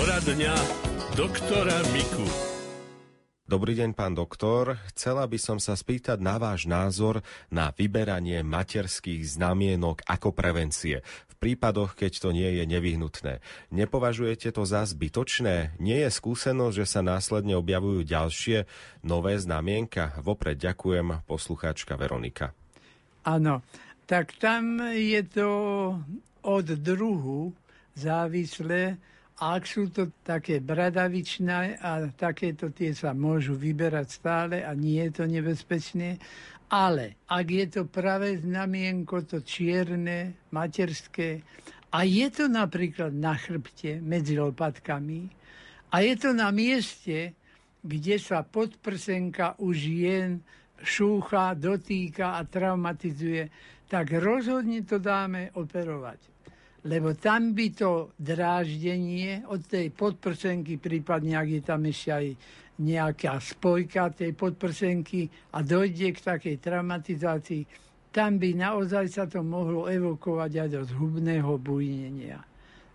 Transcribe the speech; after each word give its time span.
Poradňa 0.00 0.56
doktora 1.12 1.76
Miku. 1.92 2.24
Dobrý 3.44 3.76
deň, 3.76 3.92
pán 3.92 4.16
doktor. 4.16 4.80
Chcela 4.88 5.28
by 5.28 5.36
som 5.36 5.60
sa 5.60 5.76
spýtať 5.76 6.24
na 6.24 6.40
váš 6.40 6.64
názor 6.64 7.20
na 7.52 7.68
vyberanie 7.76 8.40
materských 8.40 9.28
znamienok 9.28 10.00
ako 10.08 10.32
prevencie 10.32 11.04
v 11.04 11.34
prípadoch, 11.36 12.00
keď 12.00 12.16
to 12.16 12.32
nie 12.32 12.48
je 12.48 12.64
nevyhnutné. 12.64 13.44
Nepovažujete 13.76 14.56
to 14.56 14.64
za 14.64 14.88
zbytočné? 14.88 15.76
Nie 15.76 16.08
je 16.08 16.16
skúsenosť, 16.16 16.80
že 16.80 16.86
sa 16.88 17.04
následne 17.04 17.60
objavujú 17.60 18.00
ďalšie 18.00 18.64
nové 19.04 19.36
znamienka? 19.36 20.16
Vopred 20.24 20.56
ďakujem, 20.56 21.28
poslucháčka 21.28 22.00
Veronika. 22.00 22.56
Áno, 23.28 23.60
tak 24.08 24.32
tam 24.40 24.80
je 24.96 25.20
to 25.28 25.52
od 26.40 26.66
druhu 26.72 27.52
závislé, 27.92 28.96
ak 29.40 29.64
sú 29.64 29.88
to 29.88 30.12
také 30.20 30.60
bradavičné 30.60 31.80
a 31.80 32.12
takéto 32.12 32.68
tie 32.76 32.92
sa 32.92 33.16
môžu 33.16 33.56
vyberať 33.56 34.08
stále 34.12 34.56
a 34.60 34.76
nie 34.76 35.00
je 35.08 35.12
to 35.16 35.24
nebezpečné, 35.24 36.20
ale 36.68 37.24
ak 37.24 37.46
je 37.48 37.66
to 37.72 37.82
práve 37.88 38.36
znamienko, 38.44 39.24
to 39.24 39.40
čierne, 39.40 40.36
materské, 40.52 41.40
a 41.90 42.04
je 42.04 42.28
to 42.28 42.52
napríklad 42.52 43.10
na 43.16 43.34
chrbte 43.34 43.98
medzi 44.04 44.36
lopatkami 44.36 45.32
a 45.90 45.96
je 46.04 46.14
to 46.20 46.30
na 46.36 46.52
mieste, 46.52 47.34
kde 47.80 48.16
sa 48.20 48.44
podprsenka 48.44 49.56
už 49.56 49.76
jen 49.88 50.30
šúcha, 50.84 51.56
dotýka 51.56 52.36
a 52.36 52.44
traumatizuje, 52.44 53.48
tak 53.88 54.12
rozhodne 54.20 54.84
to 54.84 55.00
dáme 55.00 55.48
operovať 55.56 56.30
lebo 56.84 57.12
tam 57.12 57.52
by 57.52 57.66
to 57.76 58.16
dráždenie 58.16 59.44
od 59.44 59.60
tej 59.68 59.92
podprsenky, 59.92 60.80
prípadne 60.80 61.36
ak 61.36 61.48
je 61.48 61.62
tam 61.64 61.84
ešte 61.84 62.10
aj 62.10 62.26
nejaká 62.80 63.36
spojka 63.36 64.08
tej 64.16 64.32
podprsenky 64.32 65.28
a 65.52 65.60
dojde 65.60 66.16
k 66.16 66.24
takej 66.24 66.56
traumatizácii, 66.56 67.62
tam 68.10 68.40
by 68.40 68.56
naozaj 68.56 69.06
sa 69.12 69.24
to 69.28 69.44
mohlo 69.44 69.86
evokovať 69.86 70.52
aj 70.56 70.68
do 70.72 70.80
zhubného 70.88 71.52
bujnenia. 71.60 72.40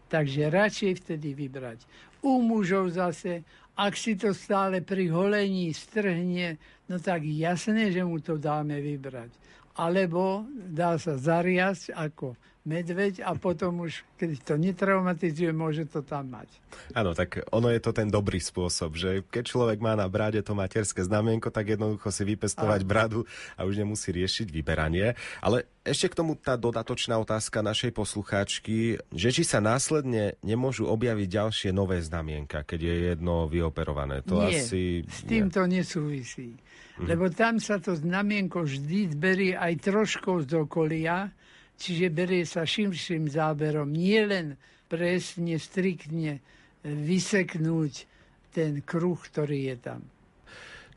Takže 0.09 0.50
radšej 0.50 0.94
vtedy 1.06 1.38
vybrať. 1.38 1.86
U 2.26 2.42
mužov 2.42 2.98
zase, 2.98 3.46
ak 3.78 3.94
si 3.94 4.18
to 4.18 4.34
stále 4.34 4.81
pri 4.81 5.14
holení 5.14 5.70
strhne, 5.72 6.58
no 6.90 6.98
tak 6.98 7.22
jasné, 7.22 7.94
že 7.94 8.02
mu 8.02 8.18
to 8.18 8.42
dáme 8.42 8.81
vybrať. 8.81 9.30
Alebo 9.78 10.48
dá 10.52 10.98
sa 10.98 11.20
zariasť 11.20 11.94
ako 11.94 12.34
medveď 12.66 13.22
a 13.22 13.38
potom 13.38 13.86
už, 13.86 14.02
keď 14.18 14.30
to 14.42 14.54
netraumatizuje, 14.58 15.54
môže 15.54 15.86
to 15.86 16.02
tam 16.02 16.34
mať. 16.34 16.50
Áno, 16.98 17.14
tak 17.14 17.46
ono 17.54 17.70
je 17.70 17.78
to 17.78 17.94
ten 17.94 18.10
dobrý 18.10 18.42
spôsob, 18.42 18.98
že 18.98 19.22
keď 19.30 19.44
človek 19.46 19.80
má 19.80 19.94
na 19.94 20.10
brade 20.10 20.42
to 20.42 20.58
materské 20.58 21.06
znamienko, 21.06 21.54
tak 21.54 21.78
jednoducho 21.78 22.10
si 22.10 22.26
vypestovať 22.26 22.82
a... 22.82 22.88
bradu 22.90 23.22
a 23.56 23.64
už 23.64 23.86
nemusí 23.86 24.10
riešiť 24.10 24.50
vyberanie. 24.50 25.14
Ale 25.46 25.70
ešte 25.86 26.10
k 26.10 26.18
tomu 26.18 26.34
tá 26.34 26.58
dodatočná 26.58 27.22
otázka 27.22 27.62
našej 27.62 27.94
poslucháčky, 27.94 28.98
že 29.14 29.30
či 29.30 29.46
sa 29.46 29.62
následne 29.62 30.42
nemôžu 30.42 30.90
objaviť 30.90 31.28
ďalšie 31.30 31.70
nové 31.70 32.02
znamienka, 32.02 32.66
keď 32.66 32.80
je 32.82 32.96
jedno 33.14 33.46
vyoperované. 33.46 34.26
To 34.26 34.42
Nie, 34.42 34.66
asi... 34.66 35.06
s 35.06 35.22
tým 35.30 35.54
to 35.54 35.70
nesúvisí. 35.70 36.58
Mhm. 36.98 37.06
Lebo 37.06 37.30
tam 37.30 37.62
sa 37.62 37.78
to 37.78 37.94
znamienko 37.94 38.66
vždy 38.66 39.14
berie 39.14 39.54
aj 39.54 39.86
trošku 39.86 40.42
z 40.50 40.66
okolia, 40.66 41.30
Čiže 41.76 42.08
berie 42.08 42.48
sa 42.48 42.64
širším 42.64 43.28
záberom, 43.28 43.92
nie 43.92 44.23
len 44.23 44.56
presne, 44.88 45.59
striktne 45.59 46.40
vyseknúť 46.86 48.08
ten 48.56 48.80
kruh, 48.80 49.20
ktorý 49.20 49.73
je 49.73 49.78
tam. 49.81 50.02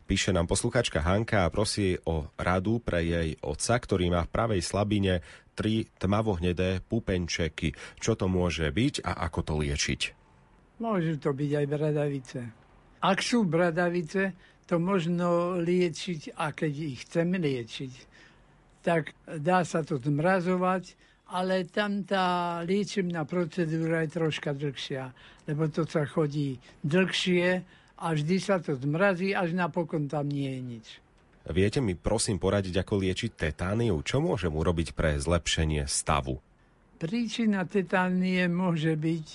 Píše 0.08 0.32
nám 0.32 0.48
posluchačka 0.48 1.04
Hanka 1.04 1.44
a 1.44 1.52
prosí 1.52 1.98
o 2.08 2.32
radu 2.40 2.80
pre 2.80 3.04
jej 3.04 3.36
otca, 3.44 3.76
ktorý 3.76 4.08
má 4.08 4.24
v 4.24 4.32
pravej 4.32 4.62
slabine 4.64 5.20
tri 5.52 5.84
tmavohnedé 5.84 6.80
pupenčeky. 6.86 7.76
Čo 8.00 8.16
to 8.16 8.24
môže 8.24 8.72
byť 8.72 9.04
a 9.04 9.28
ako 9.28 9.40
to 9.44 9.54
liečiť? 9.60 10.00
Môžu 10.80 11.18
to 11.20 11.34
byť 11.34 11.50
aj 11.60 11.66
bradavice. 11.66 12.40
Ak 13.04 13.20
sú 13.20 13.44
bradavice, 13.44 14.32
to 14.64 14.80
možno 14.80 15.60
liečiť, 15.60 16.40
a 16.40 16.56
keď 16.56 16.72
ich 16.72 17.04
chceme 17.04 17.36
liečiť, 17.36 17.92
tak 18.82 19.14
dá 19.26 19.66
sa 19.66 19.82
to 19.82 19.98
zmrazovať, 19.98 20.94
ale 21.28 21.68
tam 21.68 22.04
tá 22.08 22.60
liečebná 22.64 23.28
procedúra 23.28 24.00
je 24.04 24.14
troška 24.16 24.56
dlhšia, 24.56 25.12
lebo 25.44 25.68
to 25.68 25.84
sa 25.84 26.08
chodí 26.08 26.56
dlhšie 26.80 27.60
a 27.98 28.14
vždy 28.14 28.36
sa 28.40 28.62
to 28.62 28.78
zmrazí, 28.80 29.36
až 29.36 29.52
napokon 29.52 30.08
tam 30.08 30.28
nie 30.30 30.56
je 30.56 30.62
nič. 30.62 30.86
Viete 31.48 31.80
mi 31.80 31.96
prosím 31.96 32.36
poradiť, 32.36 32.84
ako 32.84 33.00
liečiť 33.00 33.32
tetániu? 33.32 34.04
Čo 34.04 34.20
môžem 34.20 34.52
urobiť 34.52 34.92
pre 34.92 35.16
zlepšenie 35.16 35.88
stavu? 35.88 36.36
Príčina 37.00 37.64
tetánie 37.64 38.44
môže 38.52 38.92
byť 38.92 39.26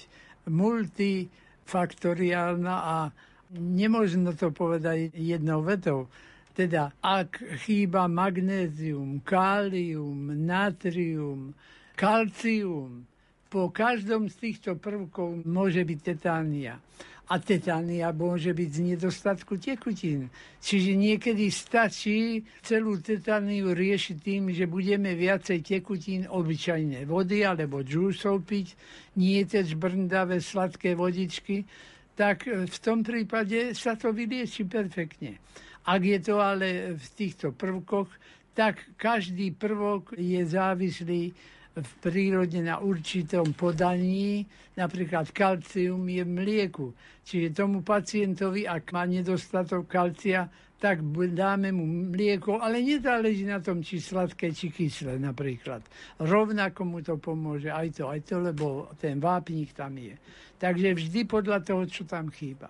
multifaktoriálna 0.46 2.76
a 2.76 3.10
nemôžno 3.58 4.38
to 4.38 4.54
povedať 4.54 5.10
jednou 5.18 5.66
vetou. 5.66 6.06
Teda 6.54 6.94
ak 7.02 7.42
chýba 7.66 8.06
magnézium, 8.06 9.26
kálium, 9.26 10.46
natrium, 10.46 11.58
kalcium, 11.98 13.10
po 13.54 13.70
každom 13.70 14.30
z 14.30 14.50
týchto 14.50 14.78
prvkov 14.82 15.46
môže 15.46 15.86
byť 15.86 16.00
tetánia. 16.02 16.82
A 17.30 17.38
tetánia 17.38 18.10
môže 18.10 18.50
byť 18.50 18.70
z 18.70 18.80
nedostatku 18.94 19.62
tekutín. 19.62 20.30
Čiže 20.58 20.98
niekedy 20.98 21.54
stačí 21.54 22.42
celú 22.66 22.98
tetániu 22.98 23.74
riešiť 23.74 24.18
tým, 24.18 24.50
že 24.50 24.66
budeme 24.66 25.14
viacej 25.14 25.62
tekutín 25.62 26.26
obyčajné 26.26 27.06
vody 27.06 27.46
alebo 27.46 27.86
džúsov 27.86 28.42
piť, 28.46 28.74
nie 29.22 29.42
tie 29.46 29.62
žbrndavé 29.62 30.42
sladké 30.42 30.98
vodičky, 30.98 31.66
tak 32.14 32.46
v 32.50 32.78
tom 32.82 33.02
prípade 33.02 33.74
sa 33.74 33.98
to 33.98 34.14
vylieči 34.14 34.66
perfektne. 34.66 35.42
Ak 35.84 36.02
je 36.04 36.20
to 36.24 36.40
ale 36.40 36.96
v 36.96 37.08
týchto 37.16 37.52
prvkoch, 37.52 38.08
tak 38.56 38.80
každý 38.96 39.52
prvok 39.52 40.16
je 40.16 40.40
závislý 40.46 41.36
v 41.74 41.92
prírode 42.06 42.62
na 42.62 42.78
určitom 42.78 43.50
podaní, 43.58 44.46
napríklad 44.78 45.34
kalcium 45.34 46.06
je 46.06 46.22
v 46.22 46.30
mlieku. 46.30 46.94
Čiže 47.26 47.58
tomu 47.58 47.82
pacientovi, 47.82 48.70
ak 48.70 48.94
má 48.94 49.10
nedostatok 49.10 49.90
kalcia, 49.90 50.46
tak 50.78 51.00
dáme 51.32 51.72
mu 51.72 51.88
mlieko, 52.12 52.60
ale 52.60 52.84
nezáleží 52.84 53.48
na 53.48 53.64
tom, 53.64 53.80
či 53.80 54.04
sladké, 54.04 54.52
či 54.52 54.68
kyslé 54.68 55.16
napríklad. 55.16 55.80
Rovnako 56.20 56.82
mu 56.84 57.00
to 57.00 57.16
pomôže 57.16 57.72
aj 57.72 58.04
to, 58.04 58.04
aj 58.12 58.20
to, 58.28 58.36
lebo 58.44 58.92
ten 59.00 59.18
vápnik 59.18 59.72
tam 59.72 59.96
je. 59.96 60.14
Takže 60.60 60.92
vždy 60.92 61.24
podľa 61.24 61.64
toho, 61.64 61.88
čo 61.88 62.04
tam 62.04 62.28
chýba. 62.28 62.68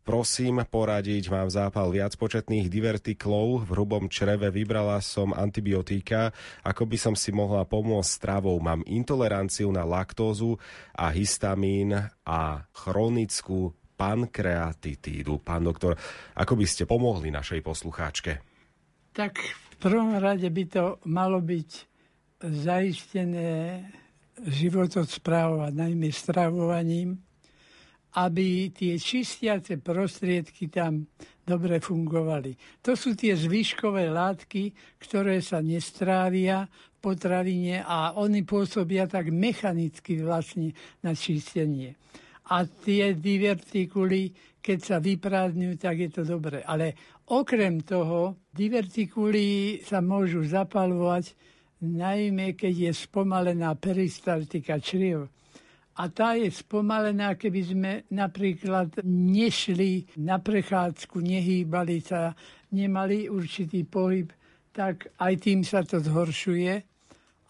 Prosím 0.00 0.64
poradiť, 0.64 1.28
mám 1.28 1.52
zápal 1.52 1.92
viac 1.92 2.16
početných 2.16 2.72
divertiklov, 2.72 3.68
v 3.68 3.70
hrubom 3.76 4.08
čreve 4.08 4.48
vybrala 4.48 4.96
som 5.04 5.36
antibiotika, 5.36 6.32
ako 6.64 6.88
by 6.88 6.96
som 6.96 7.14
si 7.14 7.30
mohla 7.36 7.68
pomôcť 7.68 8.08
stravou. 8.08 8.56
Mám 8.64 8.80
intoleranciu 8.88 9.68
na 9.68 9.84
laktózu 9.84 10.56
a 10.96 11.12
histamín 11.12 11.92
a 12.24 12.40
chronickú 12.72 13.76
pankreatitídu. 14.00 15.44
Pán 15.44 15.68
doktor, 15.68 16.00
ako 16.32 16.56
by 16.56 16.64
ste 16.64 16.88
pomohli 16.88 17.28
našej 17.28 17.60
poslucháčke? 17.60 18.40
Tak 19.12 19.36
v 19.36 19.74
prvom 19.76 20.16
rade 20.16 20.48
by 20.48 20.64
to 20.64 20.96
malo 21.04 21.44
byť 21.44 21.70
zaistené 22.40 23.84
životosprávovať, 24.40 25.72
najmä 25.76 26.08
stravovaním, 26.08 27.20
aby 28.18 28.74
tie 28.74 28.98
čistiace 28.98 29.78
prostriedky 29.78 30.66
tam 30.66 31.06
dobre 31.46 31.78
fungovali. 31.78 32.82
To 32.82 32.94
sú 32.94 33.14
tie 33.14 33.34
zvyškové 33.34 34.10
látky, 34.10 34.74
ktoré 35.02 35.42
sa 35.42 35.62
nestrávia 35.62 36.66
v 36.66 36.96
potravine 36.98 37.82
a 37.82 38.14
oni 38.18 38.42
pôsobia 38.46 39.06
tak 39.06 39.30
mechanicky 39.34 40.22
vlastne 40.22 40.74
na 41.02 41.14
čistenie. 41.14 41.98
A 42.50 42.66
tie 42.66 43.14
divertikuly, 43.14 44.34
keď 44.58 44.78
sa 44.82 44.96
vyprázdňujú, 44.98 45.74
tak 45.78 45.96
je 46.02 46.10
to 46.10 46.22
dobré. 46.26 46.66
Ale 46.66 46.98
okrem 47.30 47.82
toho, 47.86 48.38
divertikuly 48.50 49.78
sa 49.86 50.02
môžu 50.02 50.42
zapalovať 50.42 51.38
najmä 51.80 52.52
keď 52.52 52.90
je 52.90 52.92
spomalená 52.92 53.72
peristaltika 53.80 54.76
čriev 54.76 55.32
a 56.00 56.08
tá 56.08 56.32
je 56.32 56.48
spomalená, 56.48 57.36
keby 57.36 57.60
sme 57.60 57.92
napríklad 58.08 59.04
nešli 59.04 60.08
na 60.24 60.40
prechádzku, 60.40 61.20
nehýbali 61.20 62.00
sa, 62.00 62.32
nemali 62.72 63.28
určitý 63.28 63.84
pohyb, 63.84 64.32
tak 64.72 65.12
aj 65.20 65.34
tým 65.44 65.60
sa 65.60 65.84
to 65.84 66.00
zhoršuje. 66.00 66.72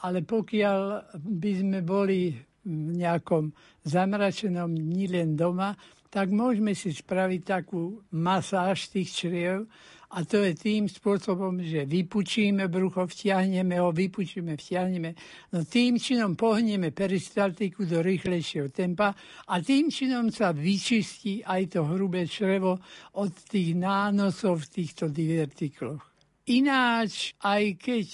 Ale 0.03 0.27
pokiaľ 0.27 1.15
by 1.15 1.53
sme 1.63 1.79
boli 1.87 2.35
v 2.67 2.91
nejakom 2.99 3.55
zamračenom 3.87 4.75
dni 4.75 5.07
len 5.07 5.39
doma, 5.39 5.71
tak 6.11 6.35
môžeme 6.35 6.75
si 6.75 6.91
spraviť 6.91 7.41
takú 7.47 8.03
masáž 8.11 8.91
tých 8.91 9.15
čriev 9.15 9.71
a 10.11 10.27
to 10.27 10.43
je 10.43 10.59
tým 10.59 10.91
spôsobom, 10.91 11.63
že 11.63 11.87
vypučíme 11.87 12.67
brucho, 12.67 13.07
vtiahneme 13.07 13.79
ho, 13.79 13.95
vypučíme, 13.95 14.59
vtiahneme. 14.59 15.15
No 15.55 15.63
tým 15.63 16.03
činom 16.03 16.35
pohneme 16.35 16.91
peristaltiku 16.91 17.87
do 17.87 18.03
rýchlejšieho 18.03 18.75
tempa 18.75 19.15
a 19.47 19.55
tým 19.63 19.87
činom 19.87 20.35
sa 20.35 20.51
vyčistí 20.51 21.47
aj 21.47 21.79
to 21.79 21.87
hrubé 21.87 22.27
črevo 22.27 22.83
od 23.23 23.31
tých 23.47 23.79
nánosov 23.79 24.67
v 24.67 24.83
týchto 24.83 25.15
divertikloch. 25.15 26.03
Ináč, 26.51 27.39
aj 27.47 27.79
keď 27.79 28.07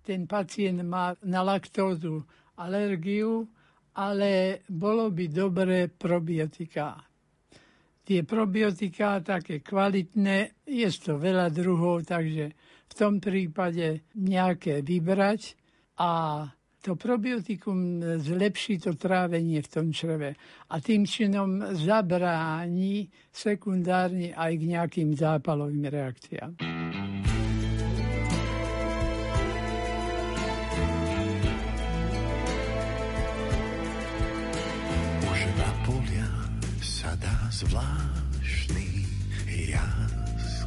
ten 0.00 0.24
pacient 0.24 0.80
má 0.80 1.12
na 1.28 1.44
laktózu 1.44 2.24
alergiu, 2.56 3.44
ale 4.00 4.64
bolo 4.64 5.12
by 5.12 5.28
dobré 5.28 5.92
probiotika 5.92 7.04
tie 8.04 8.20
probiotika 8.22 9.18
také 9.24 9.64
kvalitné, 9.64 10.64
je 10.68 10.88
to 11.00 11.16
veľa 11.16 11.48
druhov, 11.48 12.04
takže 12.04 12.52
v 12.84 12.92
tom 12.92 13.18
prípade 13.18 14.04
nejaké 14.14 14.84
vybrať 14.84 15.56
a 15.98 16.44
to 16.84 17.00
probiotikum 17.00 18.04
zlepší 18.20 18.76
to 18.76 18.92
trávenie 18.92 19.64
v 19.64 19.72
tom 19.72 19.88
čreve 19.88 20.36
a 20.68 20.74
tým 20.84 21.08
činom 21.08 21.72
zabráni 21.80 23.08
sekundárne 23.32 24.36
aj 24.36 24.52
k 24.52 24.62
nejakým 24.68 25.16
zápalovým 25.16 25.88
reakciám. 25.88 27.13
Zvláštny 37.54 39.06
jas. 39.46 40.66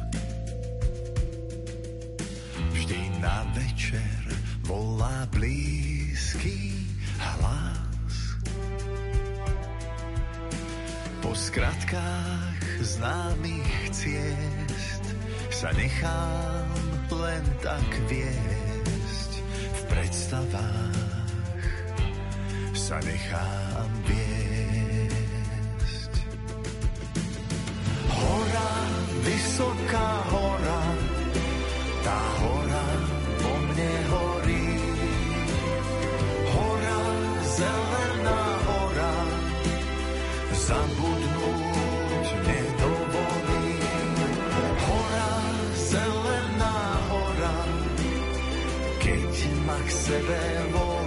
Vždy 2.72 3.00
na 3.20 3.44
večer 3.52 4.24
volá 4.64 5.28
blízky 5.28 6.72
hlas. 7.20 8.16
Po 11.20 11.36
skratkách 11.36 12.64
známych 12.80 13.92
ciest 13.92 15.04
sa 15.52 15.68
nechám 15.76 16.72
len 17.12 17.44
tak 17.60 17.88
viesť 18.08 19.32
v 19.52 19.80
predstavách 19.92 20.96
sa 22.72 22.96
nechám 23.04 23.90
vysoká 29.28 30.08
hora, 30.32 30.80
tá 32.04 32.20
hora 32.40 32.84
po 33.42 33.52
mne 33.68 33.92
horí. 34.10 34.66
Hora, 36.52 37.00
zelená 37.44 38.42
hora, 38.66 39.14
zabudnúť 40.52 42.26
nedovolí. 42.48 43.68
Hora, 44.84 45.32
zelená 45.76 46.76
hora, 47.08 47.56
keď 49.02 49.32
ma 49.66 49.78
k 49.80 49.88
sebe 49.92 50.40
volá. 50.72 50.97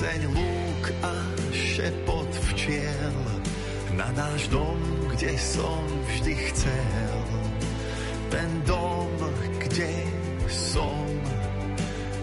Pieseň 0.00 0.32
lúk 0.32 0.84
a 1.04 1.12
šepot 1.52 2.32
včiel 2.48 3.20
na 3.92 4.08
náš 4.16 4.48
dom, 4.48 4.80
kde 5.12 5.36
som 5.36 5.84
vždy 6.08 6.40
chcel. 6.48 7.20
Ten 8.32 8.48
dom, 8.64 9.12
kde 9.60 9.92
som 10.48 11.04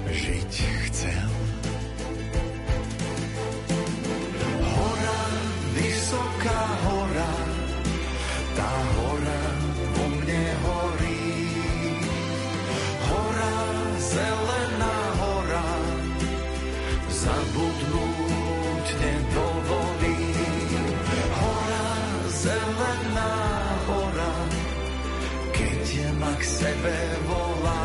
žiť 0.09 0.53
chcel. 0.89 1.26
Zelená 22.47 23.33
hora, 23.91 24.33
keď 25.51 25.79
je 25.83 26.09
ma 26.15 26.31
k 26.39 26.43
sebe 26.47 26.95
volá. 27.27 27.83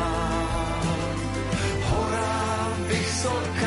Hora 1.91 2.35
vysoká, 2.87 3.62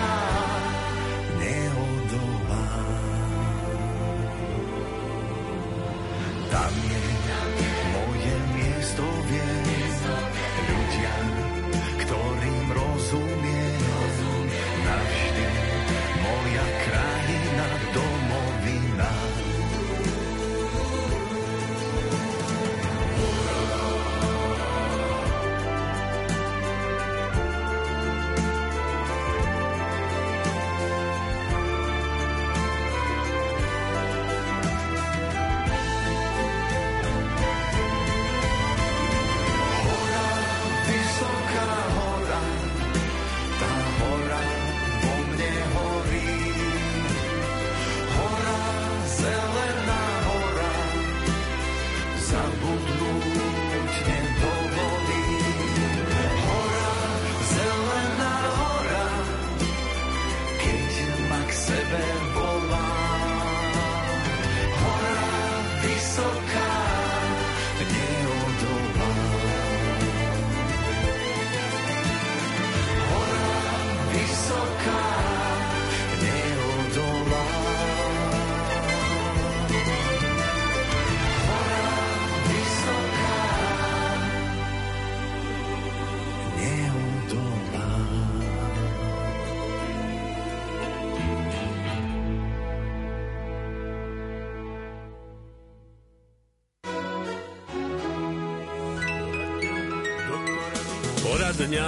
dňa 101.65 101.87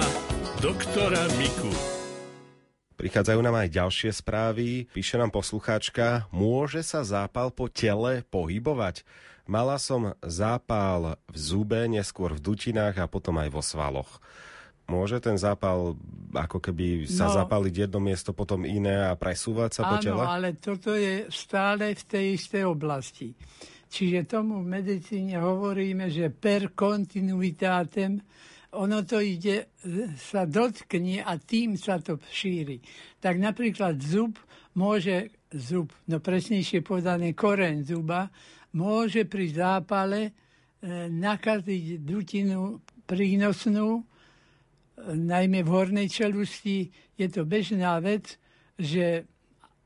doktora 0.58 1.22
Miku. 1.38 1.70
Prichádzajú 2.98 3.40
nám 3.46 3.62
aj 3.62 3.78
ďalšie 3.78 4.10
správy. 4.10 4.90
Píše 4.90 5.22
nám 5.22 5.30
poslucháčka, 5.30 6.26
môže 6.34 6.82
sa 6.82 7.06
zápal 7.06 7.54
po 7.54 7.70
tele 7.70 8.26
pohybovať? 8.26 9.06
Mala 9.46 9.78
som 9.78 10.18
zápal 10.18 11.14
v 11.30 11.36
zube, 11.38 11.86
neskôr 11.86 12.34
v 12.34 12.42
dutinách 12.42 12.98
a 12.98 13.06
potom 13.06 13.38
aj 13.38 13.54
vo 13.54 13.62
svaloch. 13.62 14.18
Môže 14.90 15.22
ten 15.22 15.38
zápal 15.38 15.94
ako 16.34 16.58
keby 16.58 17.06
sa 17.06 17.30
no, 17.30 17.38
zapaliť 17.38 17.86
jedno 17.86 18.02
miesto, 18.02 18.34
potom 18.34 18.66
iné 18.66 19.06
a 19.06 19.14
presúvať 19.14 19.78
sa 19.78 19.82
áno, 19.86 19.90
po 19.94 19.96
tele? 20.02 20.22
Áno, 20.26 20.34
ale 20.42 20.58
toto 20.58 20.90
je 20.90 21.30
stále 21.30 21.94
v 21.94 22.02
tej 22.02 22.24
istej 22.34 22.66
oblasti. 22.66 23.30
Čiže 23.86 24.26
tomu 24.26 24.58
v 24.58 24.74
medicíne 24.74 25.38
hovoríme, 25.38 26.10
že 26.10 26.34
per 26.34 26.74
continuitatem 26.74 28.26
ono 28.76 29.00
to 29.04 29.20
ide, 29.20 29.72
sa 30.20 30.44
dotkne 30.44 31.24
a 31.24 31.40
tým 31.40 31.80
sa 31.80 31.96
to 32.02 32.20
šíri. 32.28 32.84
Tak 33.16 33.40
napríklad 33.40 33.96
zub 33.96 34.36
môže, 34.76 35.32
zub, 35.48 35.88
no 36.06 36.20
presnejšie 36.20 36.84
povedané 36.84 37.32
koreň 37.32 37.88
zuba, 37.88 38.28
môže 38.76 39.24
pri 39.24 39.46
zápale 39.56 40.20
e, 40.28 40.32
nakaziť 41.08 42.04
dutinu 42.04 42.84
prínosnú, 43.08 43.88
e, 43.96 44.02
najmä 45.16 45.64
v 45.64 45.72
hornej 45.72 46.08
čelusti. 46.12 46.92
Je 47.16 47.26
to 47.32 47.48
bežná 47.48 47.96
vec, 48.04 48.36
že 48.76 49.24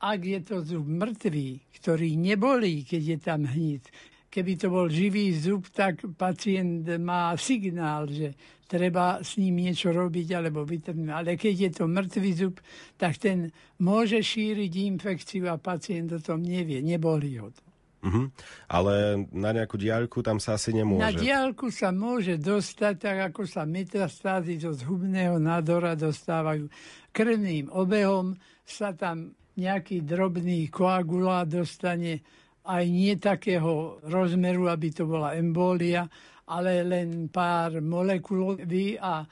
ak 0.03 0.19
je 0.19 0.39
to 0.43 0.59
zub 0.67 0.83
mŕtvý, 0.83 1.79
ktorý 1.79 2.19
nebolí, 2.19 2.83
keď 2.83 3.01
je 3.15 3.17
tam 3.23 3.47
hnit, 3.47 3.87
keby 4.27 4.59
to 4.59 4.67
bol 4.67 4.91
živý 4.91 5.31
zub, 5.31 5.71
tak 5.71 6.03
pacient 6.19 6.89
má 6.99 7.31
signál, 7.39 8.11
že 8.11 8.35
treba 8.73 9.21
s 9.21 9.37
ním 9.37 9.69
niečo 9.69 9.93
robiť 9.93 10.27
alebo 10.33 10.65
vytrhnúť. 10.65 11.13
Ale 11.13 11.37
keď 11.37 11.69
je 11.69 11.71
to 11.77 11.85
mŕtvý 11.85 12.31
zub, 12.33 12.57
tak 12.97 13.21
ten 13.21 13.53
môže 13.77 14.17
šíriť 14.17 14.73
infekciu 14.89 15.45
a 15.53 15.61
pacient 15.61 16.09
o 16.09 16.17
tom 16.17 16.41
nevie, 16.41 16.81
neboli 16.81 17.37
ho 17.37 17.53
to. 17.53 17.61
Uh-huh. 18.03 18.27
Ale 18.67 19.23
na 19.31 19.55
nejakú 19.55 19.79
diaľku 19.79 20.19
tam 20.25 20.41
sa 20.41 20.59
asi 20.59 20.75
nemôže. 20.75 21.05
Na 21.05 21.13
diaľku 21.13 21.71
sa 21.71 21.93
môže 21.93 22.35
dostať, 22.35 22.93
tak 22.99 23.17
ako 23.31 23.47
sa 23.47 23.63
metastázy 23.63 24.59
zo 24.59 24.75
zhubného 24.75 25.39
nádora 25.39 25.95
dostávajú 25.95 26.67
krvným 27.15 27.71
obehom, 27.71 28.35
sa 28.65 28.91
tam 28.91 29.31
nejaký 29.55 30.03
drobný 30.03 30.67
koagulát 30.67 31.47
dostane 31.47 32.25
aj 32.63 32.83
nie 32.89 33.15
takého 33.21 34.03
rozmeru, 34.03 34.67
aby 34.67 34.87
to 34.91 35.07
bola 35.07 35.35
embólia, 35.39 36.07
ale 36.47 36.83
len 36.83 37.31
pár 37.31 37.79
molekulový 37.79 38.99
a 38.99 39.23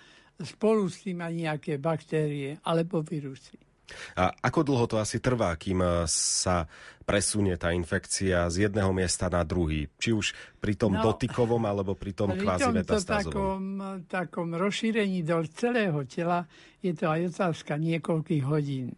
spolu 0.42 0.90
s 0.90 1.06
tým 1.06 1.22
aj 1.22 1.34
nejaké 1.34 1.74
baktérie 1.78 2.58
alebo 2.66 3.04
vírusy. 3.04 3.60
A 4.16 4.32
ako 4.32 4.64
dlho 4.64 4.86
to 4.88 4.96
asi 4.98 5.20
trvá, 5.20 5.52
kým 5.60 5.84
e, 5.84 6.08
sa 6.08 6.64
presunie 7.04 7.60
tá 7.60 7.76
infekcia 7.76 8.48
z 8.48 8.68
jedného 8.68 8.92
miesta 8.96 9.28
na 9.28 9.44
druhý? 9.44 9.92
Či 10.00 10.16
už 10.16 10.26
pri 10.64 10.80
tom 10.80 10.96
no, 10.96 11.04
dotykovom, 11.04 11.60
alebo 11.68 12.00
pri 12.00 12.16
tom 12.16 12.32
kvázi 12.32 12.72
metastázovom? 12.72 13.36
takom, 13.36 13.64
takom 14.08 14.50
rozšírení 14.56 15.28
do 15.28 15.44
celého 15.52 16.08
tela 16.08 16.48
je 16.80 16.96
to 16.96 17.12
aj 17.12 17.36
otázka 17.36 17.76
niekoľkých 17.76 18.44
hodín. 18.48 18.96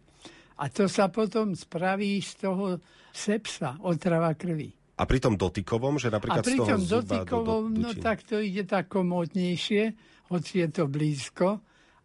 A 0.62 0.70
to 0.70 0.86
sa 0.86 1.10
potom 1.10 1.58
spraví 1.58 2.22
z 2.22 2.46
toho 2.46 2.78
sepsa, 3.10 3.74
otrava 3.82 4.30
krvi. 4.38 4.83
A 4.94 5.02
pri 5.10 5.18
tom 5.18 5.34
dotykovom, 5.34 5.98
že 5.98 6.06
napríklad 6.06 6.42
a 6.42 6.46
pri 6.46 6.58
tom 6.58 6.78
dotykovom, 6.86 7.74
do, 7.74 7.82
do, 7.82 7.82
no 7.82 7.90
tak 7.98 8.22
to 8.22 8.38
ide 8.38 8.62
tak 8.62 8.86
komotnejšie, 8.86 9.90
hoci 10.30 10.52
je 10.62 10.68
to 10.70 10.86
blízko, 10.86 11.58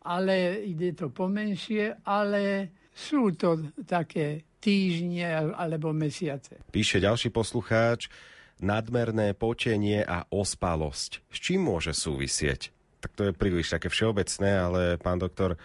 ale 0.10 0.66
ide 0.66 0.98
to 0.98 1.14
pomenšie, 1.14 2.02
ale 2.02 2.74
sú 2.90 3.30
to 3.38 3.62
také 3.86 4.50
týždne 4.58 5.54
alebo 5.54 5.94
mesiace. 5.94 6.60
Píše 6.74 7.00
ďalší 7.00 7.30
poslucháč, 7.30 8.12
nadmerné 8.60 9.38
počenie 9.38 10.04
a 10.04 10.28
ospalosť. 10.28 11.24
S 11.32 11.38
čím 11.40 11.70
môže 11.70 11.96
súvisieť? 11.96 12.74
Tak 13.00 13.16
to 13.16 13.22
je 13.30 13.38
príliš 13.38 13.72
také 13.72 13.88
všeobecné, 13.88 14.50
ale 14.60 14.82
pán 15.00 15.22
doktor, 15.22 15.56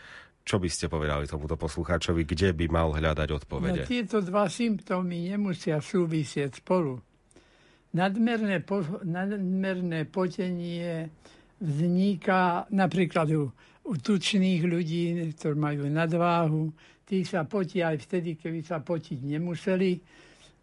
čo 0.47 0.63
by 0.63 0.69
ste 0.71 0.87
povedali 0.87 1.27
tomuto 1.27 1.59
poslucháčovi, 1.59 2.23
kde 2.23 2.55
by 2.55 2.67
mal 2.71 2.95
hľadať 2.95 3.29
odpovede? 3.33 3.83
No, 3.83 3.91
tieto 3.91 4.23
dva 4.23 4.47
symptómy 4.47 5.35
nemusia 5.35 5.83
súvisieť 5.83 6.63
spolu. 6.63 7.03
Nadmerné, 7.95 8.59
po, 8.67 8.83
nadmerné 9.07 10.11
potenie 10.11 11.15
vzniká 11.63 12.67
napríklad 12.75 13.31
u, 13.31 13.55
u 13.87 13.95
tučných 13.95 14.67
ľudí, 14.67 15.15
ktorí 15.39 15.55
majú 15.55 15.87
nadváhu. 15.87 16.75
Tí 17.07 17.23
sa 17.23 17.47
potia 17.47 17.95
aj 17.95 18.03
vtedy, 18.03 18.35
keby 18.35 18.67
sa 18.67 18.83
potiť 18.83 19.19
nemuseli. 19.23 19.93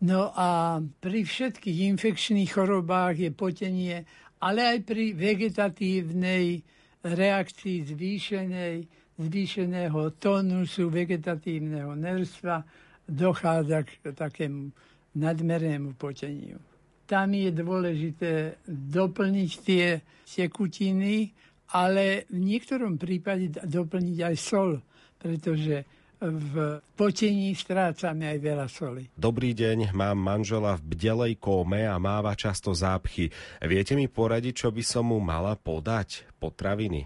No 0.03 0.35
a 0.35 0.81
pri 0.83 1.23
všetkých 1.23 1.88
infekčných 1.95 2.51
chorobách 2.51 3.23
je 3.23 3.31
potenie, 3.31 4.03
ale 4.43 4.75
aj 4.75 4.79
pri 4.83 5.15
vegetatívnej 5.15 6.59
reakcii 7.00 7.95
zvýšenej, 7.95 8.75
zvýšeného 9.21 10.19
tonusu 10.19 10.91
vegetatívneho 10.91 11.95
nerstva 11.95 12.59
dochádza 13.07 13.88
k 13.88 14.11
takému 14.11 14.73
nadmernému 15.15 15.95
poteniu 15.95 16.70
tam 17.11 17.35
je 17.35 17.51
dôležité 17.51 18.63
doplniť 18.71 19.51
tie 19.67 19.99
tekutiny, 20.23 21.35
ale 21.75 22.23
v 22.31 22.39
niektorom 22.39 22.95
prípade 22.95 23.51
doplniť 23.67 24.17
aj 24.23 24.35
sol, 24.39 24.79
pretože 25.19 25.83
v 26.21 26.79
potení 26.95 27.51
strácame 27.51 28.31
aj 28.31 28.37
veľa 28.39 28.67
soli. 28.71 29.03
Dobrý 29.11 29.51
deň, 29.51 29.91
mám 29.91 30.15
manžela 30.21 30.79
v 30.79 30.95
bdelej 30.95 31.35
kóme 31.41 31.83
a 31.83 31.99
máva 31.99 32.31
často 32.37 32.71
zápchy. 32.71 33.27
Viete 33.59 33.97
mi 33.97 34.07
poradiť, 34.07 34.53
čo 34.53 34.69
by 34.71 34.83
som 34.85 35.11
mu 35.11 35.19
mala 35.19 35.57
podať? 35.57 36.29
Potraviny? 36.39 37.01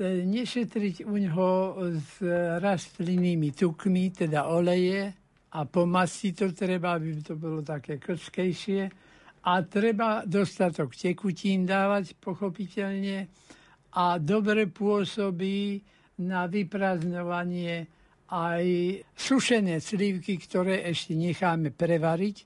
E, 0.00 0.24
nešetriť 0.26 1.04
u 1.06 1.14
ňoho 1.20 1.48
s 2.00 2.18
rastlinnými 2.58 3.52
tukmi, 3.52 4.10
teda 4.10 4.48
oleje 4.48 5.12
a 5.52 5.58
pomasti 5.68 6.32
to 6.32 6.50
treba, 6.56 6.96
aby 6.96 7.20
to 7.20 7.36
bolo 7.36 7.60
také 7.60 8.00
krskejšie 8.00 9.05
a 9.46 9.62
treba 9.62 10.26
dostatok 10.26 10.90
tekutín 10.98 11.62
dávať, 11.70 12.18
pochopiteľne, 12.18 13.30
a 13.96 14.20
dobre 14.20 14.68
pôsobí 14.68 15.80
na 16.20 16.44
vyprázdňovanie 16.50 17.88
aj 18.26 18.64
sušené 19.14 19.78
slivky, 19.78 20.36
ktoré 20.36 20.84
ešte 20.90 21.14
necháme 21.14 21.70
prevariť 21.70 22.36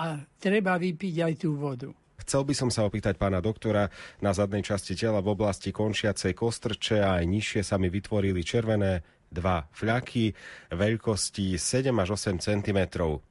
a 0.00 0.18
treba 0.40 0.80
vypiť 0.80 1.14
aj 1.22 1.34
tú 1.36 1.54
vodu. 1.54 1.92
Chcel 2.26 2.42
by 2.42 2.54
som 2.58 2.70
sa 2.74 2.82
opýtať 2.82 3.14
pána 3.20 3.38
doktora, 3.38 3.86
na 4.18 4.34
zadnej 4.34 4.66
časti 4.66 4.98
tela 4.98 5.22
v 5.22 5.30
oblasti 5.30 5.70
končiacej 5.70 6.34
kostrče 6.34 6.98
a 6.98 7.22
aj 7.22 7.24
nižšie 7.28 7.62
sa 7.62 7.78
mi 7.78 7.86
vytvorili 7.86 8.42
červené 8.42 9.04
dva 9.30 9.66
fľaky 9.74 10.32
veľkosti 10.72 11.58
7 11.58 11.92
až 11.96 12.08
8 12.16 12.38
cm. 12.40 12.80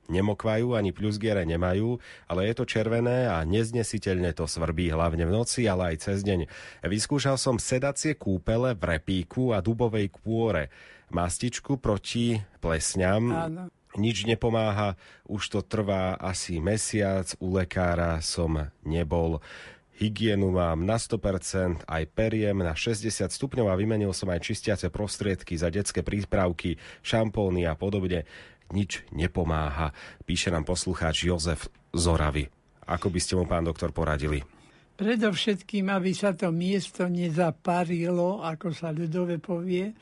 Nemokvajú 0.05 0.77
ani 0.77 0.93
plusgiere 0.93 1.47
nemajú, 1.47 1.97
ale 2.29 2.51
je 2.51 2.53
to 2.53 2.65
červené 2.69 3.25
a 3.25 3.41
neznesiteľne 3.47 4.35
to 4.37 4.45
svrbí 4.45 4.93
hlavne 4.93 5.25
v 5.25 5.31
noci, 5.33 5.65
ale 5.65 5.95
aj 5.95 6.11
cez 6.11 6.21
deň. 6.21 6.45
Vyskúšal 6.85 7.39
som 7.41 7.57
sedacie 7.57 8.13
kúpele 8.13 8.77
v 8.77 8.83
repíku 8.97 9.55
a 9.55 9.63
dubovej 9.63 10.13
kôre. 10.13 10.69
Mastičku 11.09 11.77
proti 11.77 12.37
plesňam. 12.59 13.23
Áno. 13.31 13.63
Nič 13.95 14.27
nepomáha, 14.27 14.99
už 15.23 15.55
to 15.55 15.59
trvá 15.63 16.19
asi 16.19 16.59
mesiac, 16.59 17.31
u 17.39 17.55
lekára 17.55 18.19
som 18.19 18.67
nebol. 18.83 19.39
Hygienu 19.95 20.51
mám 20.51 20.83
na 20.83 20.99
100%, 20.99 21.87
aj 21.87 22.03
periem 22.11 22.59
na 22.59 22.75
60 22.75 23.31
stupňov 23.31 23.71
a 23.71 23.79
vymenil 23.79 24.11
som 24.11 24.27
aj 24.27 24.43
čistiace 24.43 24.91
prostriedky 24.91 25.55
za 25.55 25.71
detské 25.71 26.03
prípravky, 26.03 26.75
šampóny 26.99 27.63
a 27.63 27.79
podobne. 27.79 28.27
Nič 28.75 29.07
nepomáha, 29.15 29.95
píše 30.27 30.51
nám 30.51 30.67
poslucháč 30.67 31.31
Jozef 31.31 31.71
Zoravy. 31.95 32.51
Ako 32.91 33.07
by 33.07 33.19
ste 33.23 33.39
mu, 33.39 33.47
pán 33.47 33.63
doktor, 33.63 33.95
poradili? 33.95 34.43
Predovšetkým, 34.99 35.87
aby 35.87 36.11
sa 36.11 36.35
to 36.35 36.51
miesto 36.51 37.07
nezaparilo, 37.07 38.43
ako 38.43 38.75
sa 38.75 38.91
ľudové 38.91 39.39
povie. 39.39 39.95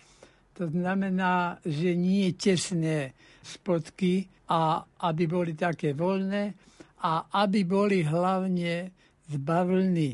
To 0.57 0.69
znamená, 0.69 1.61
že 1.65 1.93
nie 1.93 2.33
tesné 2.33 3.13
spodky 3.45 4.25
a 4.49 4.85
aby 5.05 5.29
boli 5.29 5.53
také 5.53 5.93
voľné 5.93 6.53
a 7.01 7.29
aby 7.45 7.61
boli 7.65 8.05
hlavne 8.05 9.02
z 9.33 9.37
bavlny. 9.41 10.11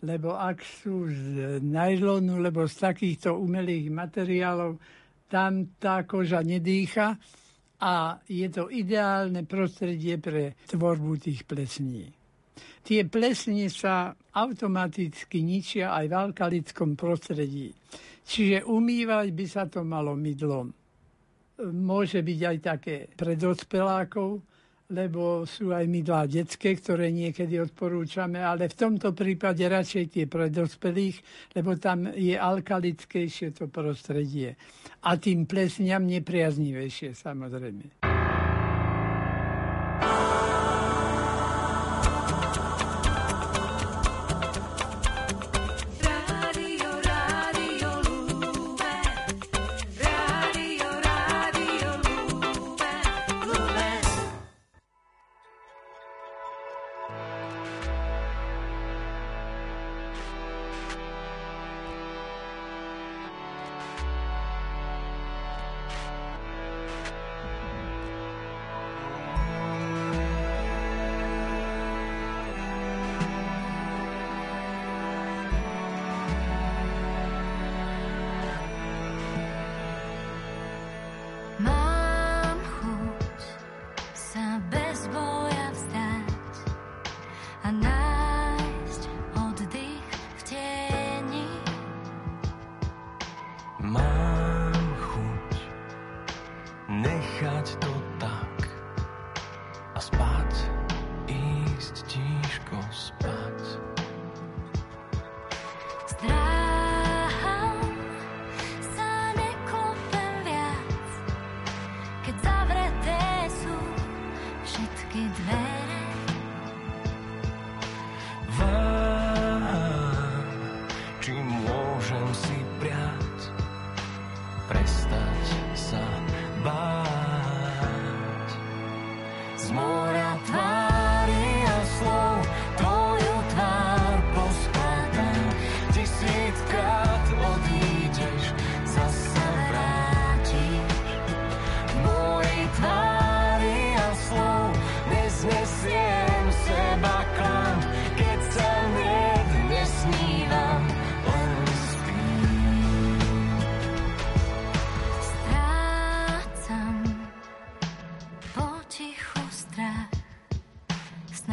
Lebo 0.00 0.34
ak 0.34 0.64
sú 0.64 1.06
z 1.06 1.60
najlonu, 1.62 2.40
lebo 2.40 2.66
z 2.66 2.74
takýchto 2.90 3.36
umelých 3.36 3.92
materiálov, 3.92 4.80
tam 5.30 5.78
tá 5.78 6.02
koža 6.02 6.42
nedýcha 6.42 7.14
a 7.80 8.18
je 8.26 8.48
to 8.50 8.66
ideálne 8.68 9.46
prostredie 9.46 10.18
pre 10.18 10.58
tvorbu 10.66 11.22
tých 11.22 11.46
plesní. 11.46 12.10
Tie 12.80 13.04
plesne 13.06 13.68
sa 13.68 14.16
automaticky 14.34 15.44
ničia 15.44 15.92
aj 15.92 16.04
v 16.08 16.14
alkalickom 16.16 16.96
prostredí. 16.96 17.70
Čiže 18.24 18.64
umývať 18.64 19.28
by 19.36 19.46
sa 19.46 19.68
to 19.68 19.84
malo 19.84 20.16
mydlom. 20.16 20.72
môže 21.60 22.24
byť 22.24 22.40
aj 22.40 22.58
také 22.64 22.96
pre 23.12 23.36
dospelákov, 23.36 24.40
lebo 24.90 25.46
sú 25.46 25.70
aj 25.70 25.86
mydlá 25.86 26.26
detské, 26.26 26.74
ktoré 26.74 27.14
niekedy 27.14 27.62
odporúčame, 27.62 28.42
ale 28.42 28.66
v 28.66 28.76
tomto 28.76 29.14
prípade 29.14 29.62
radšej 29.62 30.04
tie 30.10 30.24
pre 30.26 30.50
dospelých, 30.50 31.22
lebo 31.54 31.78
tam 31.78 32.10
je 32.10 32.34
alkalickejšie 32.34 33.54
to 33.54 33.70
prostredie. 33.70 34.58
A 35.06 35.16
tým 35.16 35.46
plesňam 35.46 36.04
nepriaznivejšie 36.04 37.14
samozrejme. 37.16 38.09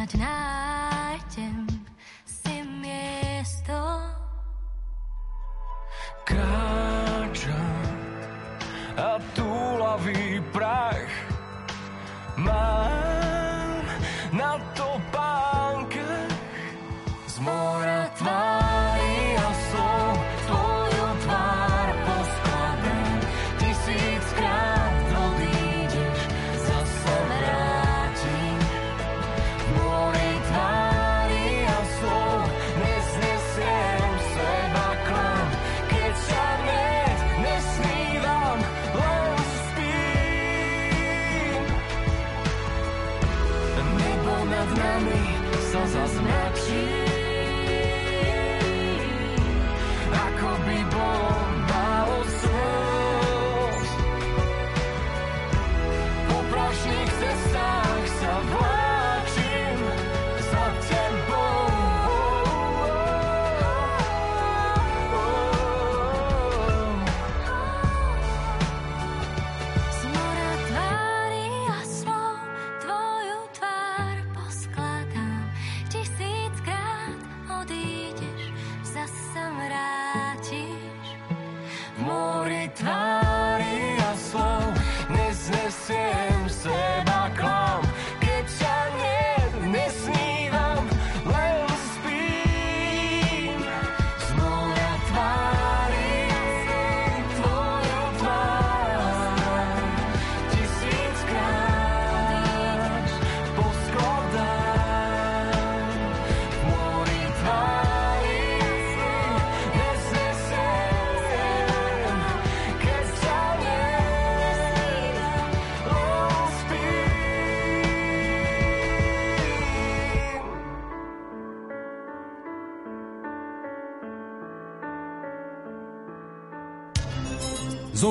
Zo 0.06 1.87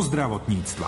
zdravotníctva. 0.07 0.87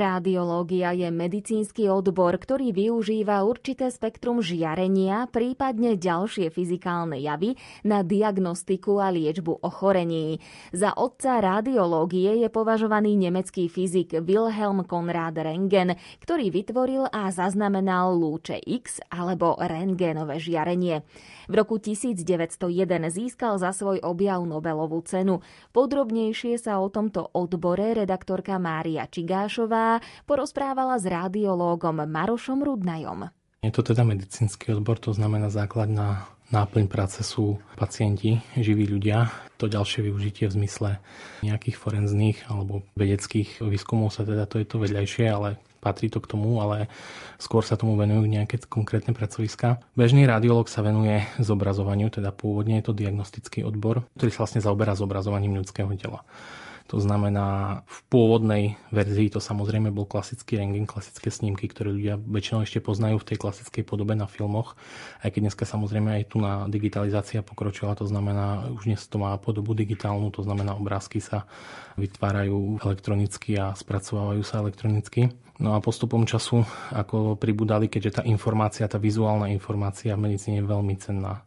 Radiológia 0.00 0.96
je 0.96 1.12
medicínsky 1.12 1.84
odbor, 1.92 2.40
ktorý 2.40 2.72
využíva 2.72 3.44
určité 3.44 3.92
spektrum 3.92 4.40
žiarenia, 4.40 5.28
prípadne 5.28 6.00
ďalšie 6.00 6.48
fyzikálne 6.48 7.20
javy 7.20 7.60
na 7.84 8.00
diagnostiku 8.00 8.96
a 8.96 9.12
liečbu 9.12 9.60
ochorení. 9.60 10.40
Za 10.72 10.96
otca 10.96 11.44
radiológie 11.44 12.32
je 12.40 12.48
považovaný 12.48 13.12
nemecký 13.20 13.68
fyzik 13.68 14.24
Wilhelm 14.24 14.88
Konrad 14.88 15.36
Röntgen, 15.36 16.00
ktorý 16.24 16.48
vytvoril 16.48 17.04
a 17.12 17.28
zaznamenal 17.28 18.16
lúče 18.16 18.56
X 18.56 19.04
alebo 19.12 19.60
rentgenové 19.60 20.40
žiarenie. 20.40 21.04
V 21.50 21.58
roku 21.60 21.76
1901 21.76 22.56
získal 23.12 23.60
za 23.60 23.74
svoj 23.76 24.00
objav 24.00 24.40
Nobelovú 24.48 25.02
cenu. 25.04 25.44
Podrobnejšie 25.76 26.56
sa 26.56 26.80
o 26.80 26.88
tomto 26.88 27.26
odbore 27.36 27.92
redaktorka 27.92 28.56
Mária 28.56 29.04
Čigášová 29.04 29.89
porozprávala 30.30 31.02
s 31.02 31.10
radiológom 31.10 32.06
Marošom 32.06 32.62
Rudnajom. 32.62 33.34
Je 33.60 33.72
to 33.74 33.82
teda 33.82 34.06
medicínsky 34.06 34.72
odbor, 34.72 34.96
to 34.96 35.12
znamená 35.12 35.50
základná 35.52 36.30
náplň 36.50 36.90
práce 36.90 37.20
sú 37.22 37.62
pacienti, 37.78 38.42
živí 38.58 38.86
ľudia. 38.90 39.30
To 39.62 39.70
ďalšie 39.70 40.08
využitie 40.08 40.48
v 40.50 40.56
zmysle 40.64 40.90
nejakých 41.44 41.76
forenzných 41.78 42.48
alebo 42.48 42.82
vedeckých 42.96 43.60
výskumov 43.60 44.16
sa 44.16 44.24
teda 44.26 44.48
to 44.48 44.58
je 44.58 44.66
to 44.66 44.76
vedľajšie, 44.80 45.26
ale 45.28 45.60
patrí 45.80 46.12
to 46.12 46.20
k 46.20 46.30
tomu, 46.36 46.60
ale 46.60 46.92
skôr 47.40 47.64
sa 47.64 47.76
tomu 47.76 47.96
venujú 47.96 48.28
nejaké 48.28 48.60
konkrétne 48.68 49.16
pracoviska. 49.16 49.80
Bežný 49.96 50.28
radiolog 50.28 50.68
sa 50.68 50.84
venuje 50.84 51.24
zobrazovaniu, 51.40 52.12
teda 52.12 52.32
pôvodne 52.36 52.78
je 52.80 52.84
to 52.88 52.96
diagnostický 52.96 53.64
odbor, 53.64 54.04
ktorý 54.20 54.30
sa 54.32 54.44
vlastne 54.44 54.60
zaoberá 54.60 54.92
zobrazovaním 54.92 55.56
ľudského 55.60 55.88
tela. 55.96 56.24
To 56.90 56.98
znamená, 56.98 57.80
v 57.86 57.98
pôvodnej 58.10 58.74
verzii 58.90 59.30
to 59.30 59.38
samozrejme 59.38 59.94
bol 59.94 60.10
klasický 60.10 60.58
rengin, 60.58 60.90
klasické 60.90 61.30
snímky, 61.30 61.70
ktoré 61.70 61.94
ľudia 61.94 62.18
väčšinou 62.18 62.66
ešte 62.66 62.82
poznajú 62.82 63.22
v 63.22 63.28
tej 63.30 63.36
klasickej 63.38 63.86
podobe 63.86 64.18
na 64.18 64.26
filmoch. 64.26 64.74
Aj 65.22 65.30
keď 65.30 65.46
dneska 65.46 65.70
samozrejme 65.70 66.18
aj 66.18 66.34
tu 66.34 66.42
na 66.42 66.66
digitalizácia 66.66 67.46
pokročila, 67.46 67.94
to 67.94 68.10
znamená, 68.10 68.74
už 68.74 68.90
dnes 68.90 69.06
to 69.06 69.22
má 69.22 69.38
podobu 69.38 69.70
digitálnu, 69.70 70.34
to 70.34 70.42
znamená 70.42 70.74
obrázky 70.74 71.22
sa 71.22 71.46
vytvárajú 71.94 72.82
elektronicky 72.82 73.54
a 73.54 73.70
spracovávajú 73.70 74.42
sa 74.42 74.58
elektronicky. 74.58 75.30
No 75.62 75.76
a 75.76 75.84
postupom 75.84 76.26
času, 76.26 76.66
ako 76.90 77.38
pribudali, 77.38 77.86
keďže 77.86 78.18
tá 78.18 78.22
informácia, 78.26 78.90
tá 78.90 78.98
vizuálna 78.98 79.52
informácia 79.54 80.18
v 80.18 80.26
medicíne 80.26 80.58
je 80.58 80.66
veľmi 80.66 80.94
cenná, 80.98 81.46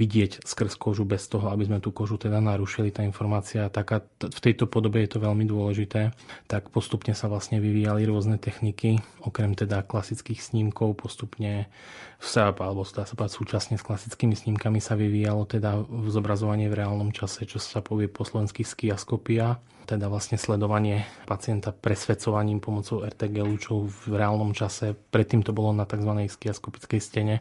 vidieť 0.00 0.42
skrz 0.42 0.80
kožu 0.80 1.04
bez 1.04 1.28
toho, 1.28 1.52
aby 1.52 1.68
sme 1.68 1.78
tú 1.78 1.92
kožu 1.92 2.16
teda 2.16 2.40
narušili. 2.40 2.90
Tá 2.90 3.04
informácia 3.04 3.68
taká, 3.68 4.02
v 4.20 4.40
tejto 4.40 4.66
podobe 4.66 5.04
je 5.04 5.16
to 5.16 5.18
veľmi 5.20 5.44
dôležité. 5.44 6.12
Tak 6.48 6.72
postupne 6.72 7.12
sa 7.12 7.28
vlastne 7.28 7.60
vyvíjali 7.60 8.08
rôzne 8.08 8.40
techniky, 8.40 8.98
okrem 9.22 9.52
teda 9.52 9.84
klasických 9.84 10.40
snímkov 10.40 10.98
postupne 10.98 11.68
sa, 12.22 12.54
alebo 12.54 12.86
dá 12.86 13.02
sa 13.02 13.14
povedať 13.18 13.34
súčasne 13.34 13.74
s 13.78 13.86
klasickými 13.86 14.38
snímkami 14.38 14.78
sa 14.78 14.94
vyvíjalo 14.94 15.42
teda 15.46 15.82
zobrazovanie 16.06 16.70
v 16.70 16.78
reálnom 16.78 17.10
čase, 17.10 17.44
čo 17.44 17.58
sa 17.58 17.82
povie 17.82 18.06
po 18.06 18.22
slovensky 18.22 18.62
skiaskopia 18.62 19.58
teda 19.84 20.06
vlastne 20.06 20.38
sledovanie 20.38 21.04
pacienta 21.26 21.74
presvedcovaním 21.74 22.62
pomocou 22.62 23.02
RTG 23.02 23.42
lúčov 23.42 23.90
v 24.06 24.16
reálnom 24.16 24.54
čase. 24.54 24.94
Predtým 24.94 25.42
to 25.42 25.50
bolo 25.50 25.74
na 25.74 25.84
tzv. 25.84 26.10
skiaskopickej 26.28 27.00
stene, 27.02 27.34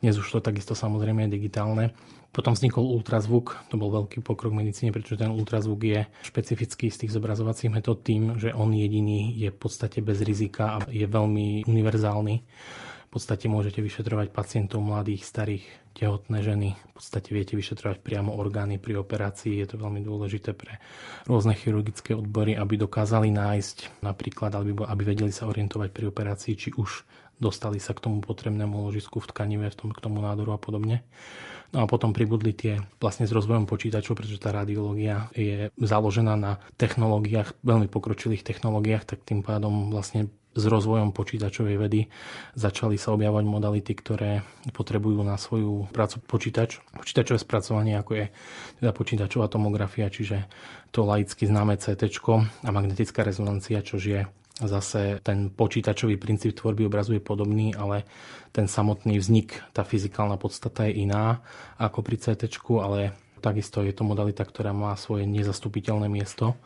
dnes 0.00 0.16
už 0.16 0.28
to 0.28 0.38
takisto 0.44 0.76
samozrejme 0.76 1.26
je 1.26 1.34
digitálne. 1.40 1.96
Potom 2.36 2.52
vznikol 2.52 2.84
ultrazvuk, 2.84 3.56
to 3.72 3.80
bol 3.80 3.88
veľký 3.88 4.20
pokrok 4.20 4.52
v 4.52 4.60
medicíne, 4.60 4.92
pretože 4.92 5.16
ten 5.16 5.32
ultrazvuk 5.32 5.80
je 5.80 6.04
špecifický 6.20 6.92
z 6.92 7.06
tých 7.06 7.14
zobrazovacích 7.16 7.72
metód 7.72 8.04
tým, 8.04 8.36
že 8.36 8.52
on 8.52 8.76
jediný 8.76 9.32
je 9.32 9.48
v 9.48 9.56
podstate 9.56 10.04
bez 10.04 10.20
rizika 10.20 10.76
a 10.76 10.84
je 10.92 11.08
veľmi 11.08 11.64
univerzálny 11.64 12.34
podstate 13.16 13.48
môžete 13.48 13.80
vyšetrovať 13.80 14.28
pacientov 14.28 14.84
mladých, 14.84 15.24
starých, 15.24 15.64
tehotné 15.96 16.44
ženy. 16.44 16.76
V 16.76 16.92
podstate 17.00 17.32
viete 17.32 17.56
vyšetrovať 17.56 18.04
priamo 18.04 18.36
orgány 18.36 18.76
pri 18.76 19.00
operácii. 19.00 19.56
Je 19.56 19.72
to 19.72 19.80
veľmi 19.80 20.04
dôležité 20.04 20.52
pre 20.52 20.76
rôzne 21.24 21.56
chirurgické 21.56 22.12
odbory, 22.12 22.52
aby 22.52 22.76
dokázali 22.76 23.32
nájsť 23.32 24.04
napríklad, 24.04 24.52
aby, 24.60 24.76
aby 24.84 25.02
vedeli 25.02 25.32
sa 25.32 25.48
orientovať 25.48 25.88
pri 25.96 26.04
operácii, 26.12 26.54
či 26.60 26.68
už 26.76 27.08
dostali 27.40 27.80
sa 27.80 27.96
k 27.96 28.04
tomu 28.04 28.20
potrebnému 28.20 28.84
ložisku 28.84 29.16
v 29.16 29.28
tkanive, 29.32 29.72
v 29.72 29.76
tom, 29.76 29.88
k 29.96 30.02
tomu 30.04 30.20
nádoru 30.20 30.52
a 30.52 30.60
podobne. 30.60 31.00
No 31.72 31.84
a 31.84 31.90
potom 31.90 32.12
pribudli 32.12 32.52
tie 32.52 32.84
vlastne 33.00 33.24
s 33.24 33.32
rozvojom 33.32 33.64
počítačov, 33.64 34.12
pretože 34.16 34.40
tá 34.40 34.52
radiológia 34.52 35.32
je 35.32 35.72
založená 35.80 36.36
na 36.36 36.60
technológiách, 36.76 37.56
veľmi 37.64 37.88
pokročilých 37.88 38.44
technológiách, 38.44 39.08
tak 39.08 39.24
tým 39.24 39.40
pádom 39.40 39.88
vlastne 39.88 40.30
s 40.56 40.64
rozvojom 40.64 41.12
počítačovej 41.12 41.76
vedy 41.76 42.00
začali 42.56 42.96
sa 42.96 43.12
objavovať 43.12 43.44
modality, 43.44 43.92
ktoré 43.92 44.40
potrebujú 44.72 45.20
na 45.20 45.36
svoju 45.36 45.92
prácu 45.92 46.24
počítač. 46.24 46.80
Počítačové 46.96 47.36
spracovanie, 47.36 48.00
ako 48.00 48.12
je 48.16 48.26
teda 48.80 48.90
počítačová 48.96 49.52
tomografia, 49.52 50.08
čiže 50.08 50.48
to 50.90 51.04
laicky 51.04 51.44
známe 51.44 51.76
CT 51.76 52.08
a 52.64 52.70
magnetická 52.72 53.20
rezonancia, 53.20 53.84
čo 53.84 54.00
je 54.00 54.24
zase 54.56 55.20
ten 55.20 55.52
počítačový 55.52 56.16
princíp 56.16 56.56
tvorby 56.56 56.88
obrazu 56.88 57.12
je 57.12 57.20
podobný, 57.20 57.76
ale 57.76 58.08
ten 58.56 58.64
samotný 58.64 59.20
vznik, 59.20 59.60
tá 59.76 59.84
fyzikálna 59.84 60.40
podstata 60.40 60.88
je 60.88 61.04
iná 61.04 61.44
ako 61.76 62.00
pri 62.00 62.16
CT, 62.16 62.48
ale 62.80 63.12
takisto 63.44 63.84
je 63.84 63.92
to 63.92 64.08
modalita, 64.08 64.48
ktorá 64.48 64.72
má 64.72 64.96
svoje 64.96 65.28
nezastupiteľné 65.28 66.08
miesto. 66.08 66.56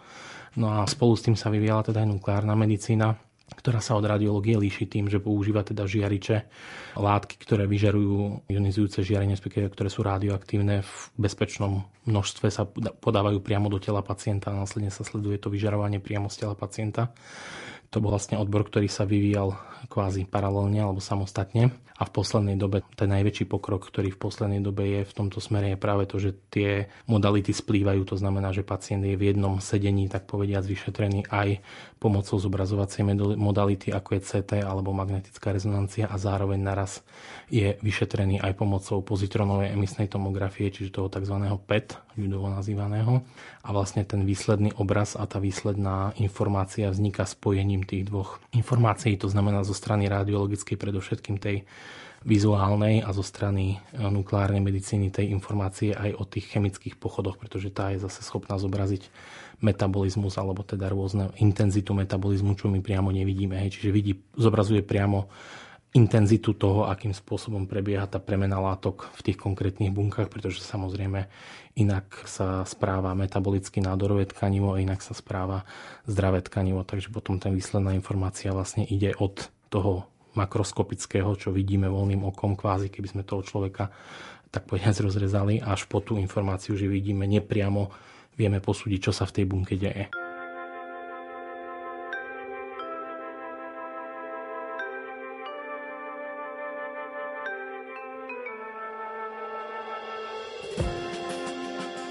No 0.55 0.71
a 0.71 0.87
spolu 0.87 1.19
s 1.19 1.27
tým 1.27 1.35
sa 1.35 1.51
vyvíjala 1.51 1.87
teda 1.87 2.03
aj 2.03 2.11
nukleárna 2.11 2.55
medicína, 2.55 3.19
ktorá 3.57 3.83
sa 3.83 3.99
od 3.99 4.07
radiológie 4.07 4.55
líši 4.57 4.87
tým, 4.87 5.11
že 5.11 5.19
používa 5.19 5.67
teda 5.67 5.85
žiariče, 5.85 6.47
látky, 6.95 7.35
ktoré 7.43 7.67
vyžarujú 7.67 8.47
ionizujúce 8.47 9.03
žiarenie, 9.03 9.39
ktoré 9.41 9.89
sú 9.91 10.07
radioaktívne 10.07 10.87
v 10.87 10.93
bezpečnom 11.19 11.87
množstve 12.09 12.47
sa 12.49 12.65
podávajú 12.99 13.39
priamo 13.45 13.69
do 13.69 13.79
tela 13.79 14.01
pacienta 14.01 14.51
a 14.51 14.59
následne 14.59 14.91
sa 14.91 15.05
sleduje 15.05 15.37
to 15.37 15.53
vyžarovanie 15.53 16.03
priamo 16.03 16.33
z 16.33 16.47
tela 16.47 16.57
pacienta. 16.57 17.13
To 17.91 17.99
bol 17.99 18.15
vlastne 18.15 18.39
odbor, 18.39 18.63
ktorý 18.63 18.87
sa 18.87 19.03
vyvíjal 19.03 19.59
kvázi 19.91 20.23
paralelne 20.23 20.79
alebo 20.79 21.03
samostatne. 21.03 21.75
A 22.01 22.09
v 22.09 22.17
poslednej 22.17 22.57
dobe, 22.57 22.81
ten 22.97 23.13
najväčší 23.13 23.45
pokrok, 23.51 23.85
ktorý 23.91 24.15
v 24.15 24.23
poslednej 24.25 24.63
dobe 24.65 24.89
je 24.89 25.01
v 25.05 25.13
tomto 25.13 25.37
smere, 25.37 25.75
je 25.75 25.77
práve 25.77 26.09
to, 26.09 26.17
že 26.17 26.33
tie 26.49 26.89
modality 27.05 27.53
splývajú. 27.53 28.09
To 28.09 28.17
znamená, 28.17 28.57
že 28.57 28.65
pacient 28.65 29.05
je 29.05 29.19
v 29.19 29.35
jednom 29.35 29.61
sedení, 29.61 30.09
tak 30.09 30.25
povediať, 30.25 30.65
vyšetrený 30.65 31.29
aj 31.29 31.61
pomocou 32.01 32.41
zobrazovacej 32.41 33.05
modality, 33.37 33.93
ako 33.93 34.17
je 34.17 34.25
CT 34.25 34.65
alebo 34.65 34.97
magnetická 34.97 35.53
rezonancia 35.53 36.09
a 36.09 36.17
zároveň 36.17 36.57
naraz 36.57 37.05
je 37.53 37.77
vyšetrený 37.85 38.41
aj 38.41 38.57
pomocou 38.57 39.05
pozitronovej 39.05 39.77
emisnej 39.77 40.09
tomografie, 40.09 40.73
čiže 40.73 40.97
toho 40.97 41.13
tzv. 41.13 41.37
PET, 41.69 42.01
ľudovo 42.17 42.49
nazývaného. 42.49 43.21
A 43.61 43.69
vlastne 43.77 44.09
ten 44.09 44.25
výsledný 44.25 44.73
obraz 44.81 45.13
a 45.13 45.29
tá 45.29 45.37
výsledná 45.37 46.17
informácia 46.17 46.89
vzniká 46.89 47.29
spojením 47.29 47.85
tých 47.85 48.09
dvoch 48.09 48.41
informácií. 48.57 49.21
To 49.21 49.29
znamená 49.29 49.61
zo 49.69 49.77
strany 49.77 50.09
radiologickej 50.09 50.81
predovšetkým 50.81 51.37
tej 51.37 51.69
vizuálnej 52.21 53.01
a 53.01 53.17
zo 53.17 53.25
strany 53.25 53.81
e, 53.81 53.97
nukleárnej 53.97 54.61
medicíny 54.61 55.09
tej 55.09 55.33
informácie 55.33 55.97
aj 55.97 56.21
o 56.21 56.25
tých 56.29 56.53
chemických 56.53 57.01
pochodoch, 57.01 57.41
pretože 57.41 57.73
tá 57.73 57.97
je 57.97 58.05
zase 58.05 58.21
schopná 58.21 58.61
zobraziť 58.61 59.09
metabolizmus 59.61 60.37
alebo 60.41 60.65
teda 60.65 60.89
rôzne 60.89 61.33
intenzitu 61.41 61.93
metabolizmu, 61.93 62.57
čo 62.57 62.73
my 62.73 62.81
priamo 62.81 63.13
nevidíme. 63.13 63.61
Hej. 63.61 63.81
Čiže 63.81 63.91
vidí, 63.93 64.13
zobrazuje 64.37 64.81
priamo 64.81 65.29
intenzitu 65.91 66.55
toho, 66.55 66.87
akým 66.87 67.11
spôsobom 67.11 67.67
prebieha 67.67 68.07
tá 68.07 68.23
premena 68.23 68.63
látok 68.63 69.11
v 69.19 69.21
tých 69.27 69.39
konkrétnych 69.43 69.91
bunkách, 69.91 70.31
pretože 70.31 70.63
samozrejme 70.63 71.27
inak 71.75 72.07
sa 72.31 72.63
správa 72.63 73.11
metabolicky 73.19 73.83
nádorové 73.83 74.31
tkanivo 74.31 74.79
inak 74.79 75.03
sa 75.03 75.19
správa 75.19 75.67
zdravé 76.07 76.47
tkanivo, 76.47 76.87
takže 76.87 77.11
potom 77.11 77.43
ten 77.43 77.51
výsledná 77.51 77.91
informácia 77.99 78.55
vlastne 78.55 78.87
ide 78.87 79.19
od 79.19 79.51
toho 79.67 80.07
makroskopického, 80.39 81.35
čo 81.35 81.51
vidíme 81.51 81.91
voľným 81.91 82.23
okom, 82.23 82.55
kvázi 82.55 82.87
keby 82.87 83.09
sme 83.11 83.23
toho 83.27 83.43
človeka 83.43 83.91
tak 84.51 84.67
povedať 84.67 85.03
rozrezali, 85.07 85.59
až 85.59 85.91
po 85.91 85.99
tú 85.99 86.19
informáciu, 86.19 86.79
že 86.79 86.87
vidíme 86.87 87.27
nepriamo, 87.27 87.91
vieme 88.35 88.63
posúdiť, 88.63 89.11
čo 89.11 89.13
sa 89.15 89.25
v 89.27 89.35
tej 89.41 89.45
bunke 89.49 89.75
deje. 89.79 90.11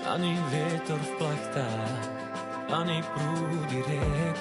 Ani 0.10 0.36
vietor 0.52 1.00
v 1.00 1.12
plachtách, 1.22 2.02
ani 2.74 3.00
prúdy 3.00 3.80
riek, 3.88 4.40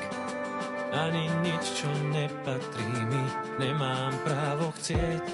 ani 0.91 1.29
nič, 1.45 1.65
čo 1.79 1.89
nepatrí 2.11 2.89
mi, 3.07 3.25
nemám 3.61 4.11
právo 4.25 4.73
chcieť. 4.81 5.25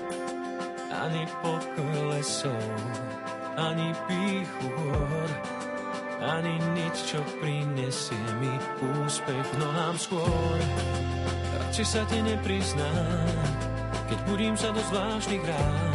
Ani 0.94 1.26
pokoj 1.42 1.96
lesov, 2.14 2.66
ani 3.56 3.94
píchu 4.06 4.68
hor, 4.68 5.30
ani 6.22 6.54
nič, 6.78 7.14
čo 7.14 7.20
prinesie 7.40 8.18
mi 8.38 8.52
úspech 9.02 9.48
nohám 9.58 9.96
skôr. 9.98 10.58
radšej 11.74 11.86
sa 11.90 12.02
ti 12.06 12.22
nepriznám, 12.22 13.50
keď 14.06 14.18
budím 14.30 14.54
sa 14.54 14.70
do 14.70 14.78
zvláštnych 14.78 15.42
rán. 15.42 15.94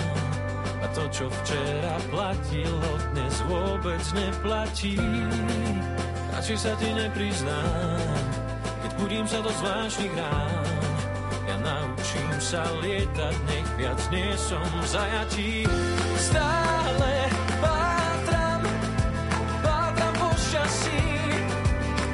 A 0.80 0.88
to, 0.96 1.04
čo 1.12 1.26
včera 1.28 1.96
platilo, 2.12 2.92
dnes 3.12 3.36
vôbec 3.48 4.04
neplatí. 4.16 5.00
Radšej 6.36 6.58
sa 6.60 6.74
ti 6.80 6.90
nepriznám, 6.92 8.24
keď 8.84 8.92
budím 9.00 9.26
sa 9.28 9.40
do 9.44 9.52
zvláštnych 9.56 10.14
rán. 10.16 10.68
Ja 11.48 11.56
naučím 11.64 12.32
sa 12.40 12.64
lietať, 12.84 13.36
nech 13.48 13.70
viac 13.80 14.02
nie 14.12 14.32
som 14.36 14.64
v 14.64 14.86
zajatí. 14.88 15.54
Stále 16.16 16.79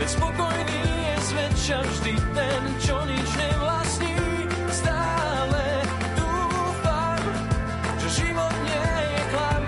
veď 0.06 0.22
spokojný 0.22 0.82
je 0.86 1.16
zväčša 1.18 1.80
vždy 1.82 2.14
ten, 2.38 2.62
čo 2.78 2.96
nič 3.10 3.30
nevlastní. 3.42 4.14
Stále 4.70 5.66
dúfam, 6.14 7.22
že 7.98 8.08
život 8.22 8.54
nie 8.70 8.94
je 9.02 9.22
klam 9.34 9.64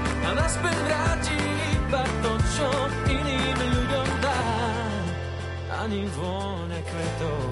a 0.00 0.28
naspäť 0.32 0.76
vráti 0.80 1.40
iba 1.76 2.04
to, 2.24 2.32
čo 2.56 2.68
iným 3.12 3.58
ľuďom 3.60 4.08
dá. 4.24 4.44
Ani 5.84 6.08
vôňa 6.08 6.80
kvetov, 6.80 7.44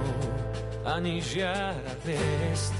ani 0.88 1.20
žiara 1.20 1.92
hviezd, 2.08 2.72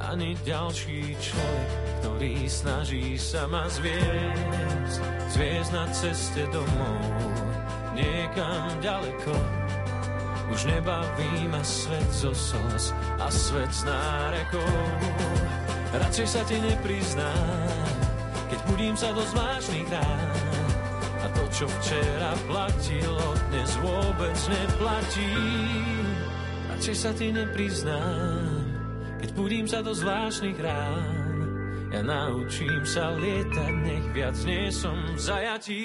ani 0.00 0.32
ďalší 0.48 1.12
človek, 1.20 1.85
ktorý 2.06 2.46
snaží 2.46 3.18
sa 3.18 3.50
ma 3.50 3.66
zviesť, 3.66 5.02
zviesť 5.34 5.70
na 5.74 5.90
ceste 5.90 6.46
domov, 6.54 7.02
niekam 7.98 8.78
ďaleko. 8.78 9.34
Už 10.54 10.70
nebaví 10.70 11.50
ma 11.50 11.58
svet 11.66 12.06
zo 12.14 12.30
sos 12.30 12.94
a 13.18 13.26
svet 13.26 13.66
s 13.74 13.82
nárekou. 13.82 14.78
Radšej 15.98 16.28
sa 16.30 16.46
ti 16.46 16.62
nepriznám, 16.62 17.74
keď 18.54 18.60
budím 18.70 18.94
sa 18.94 19.10
do 19.10 19.26
zvláštnych 19.26 19.90
rán. 19.90 20.30
A 21.10 21.26
to, 21.34 21.42
čo 21.50 21.66
včera 21.66 22.38
platilo, 22.46 23.34
dnes 23.50 23.70
vôbec 23.82 24.38
neplatí. 24.46 25.34
Radšej 26.70 26.96
sa 27.02 27.10
ti 27.18 27.34
nepriznám, 27.34 28.62
keď 29.18 29.30
budím 29.34 29.66
sa 29.66 29.82
do 29.82 29.90
zvláštnych 29.90 30.62
rán. 30.62 31.25
Ja 31.96 32.04
naučím 32.04 32.84
sa 32.84 33.08
lietať, 33.16 33.72
nech 33.80 34.04
viac 34.12 34.36
nie 34.44 34.68
som 34.68 34.92
v 34.92 35.16
zajatí. 35.16 35.84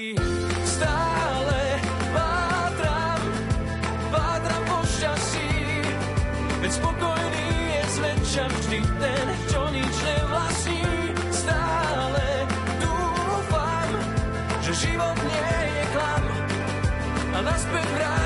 Stále 0.67 1.79
pátram, 2.11 3.23
pátram 4.11 4.63
po 4.67 4.83
šťastí, 4.91 5.55
veď 6.59 6.71
spokojný 6.83 7.47
je 7.47 7.81
zväčša 7.95 8.43
vždy 8.43 8.79
ten, 8.99 9.25
čo 9.47 9.61
nič 9.71 9.95
nevlastní. 10.03 10.83
Stále 11.31 12.27
dúfam, 12.83 13.89
že 14.67 14.71
život 14.83 15.15
nie 15.15 15.55
je 15.63 15.83
klam 15.95 16.23
a 17.31 17.37
naspäť 17.39 17.87
vráti 17.87 18.20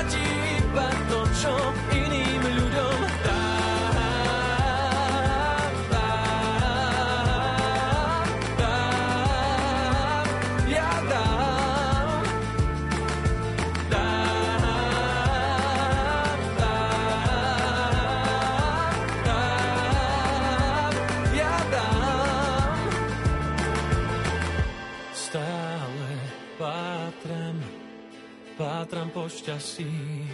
šťastí, 29.46 30.26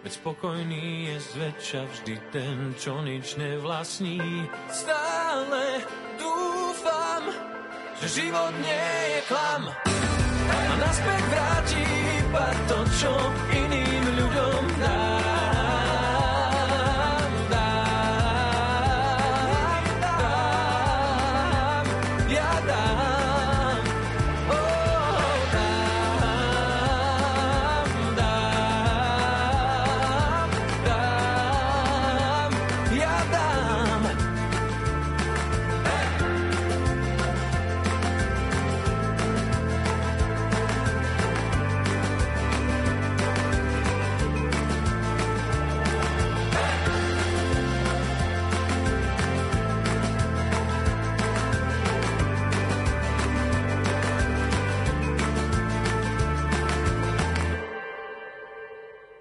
veď 0.00 0.12
spokojný 0.16 1.12
je 1.12 1.16
zväčša 1.20 1.82
vždy 1.92 2.14
ten, 2.32 2.72
čo 2.80 3.04
nič 3.04 3.36
nevlastní. 3.36 4.16
Stále 4.72 5.84
dúfam, 6.16 7.36
že 8.00 8.24
život 8.24 8.56
nie 8.64 8.88
je 9.12 9.20
klam 9.28 9.68
a 10.48 10.56
naspäť 10.80 11.22
vráti 11.28 11.84
iba 12.16 12.48
to, 12.64 12.78
čo 12.96 13.12
iným 13.52 14.04
ľuďom 14.08 14.64
dám. 14.80 15.09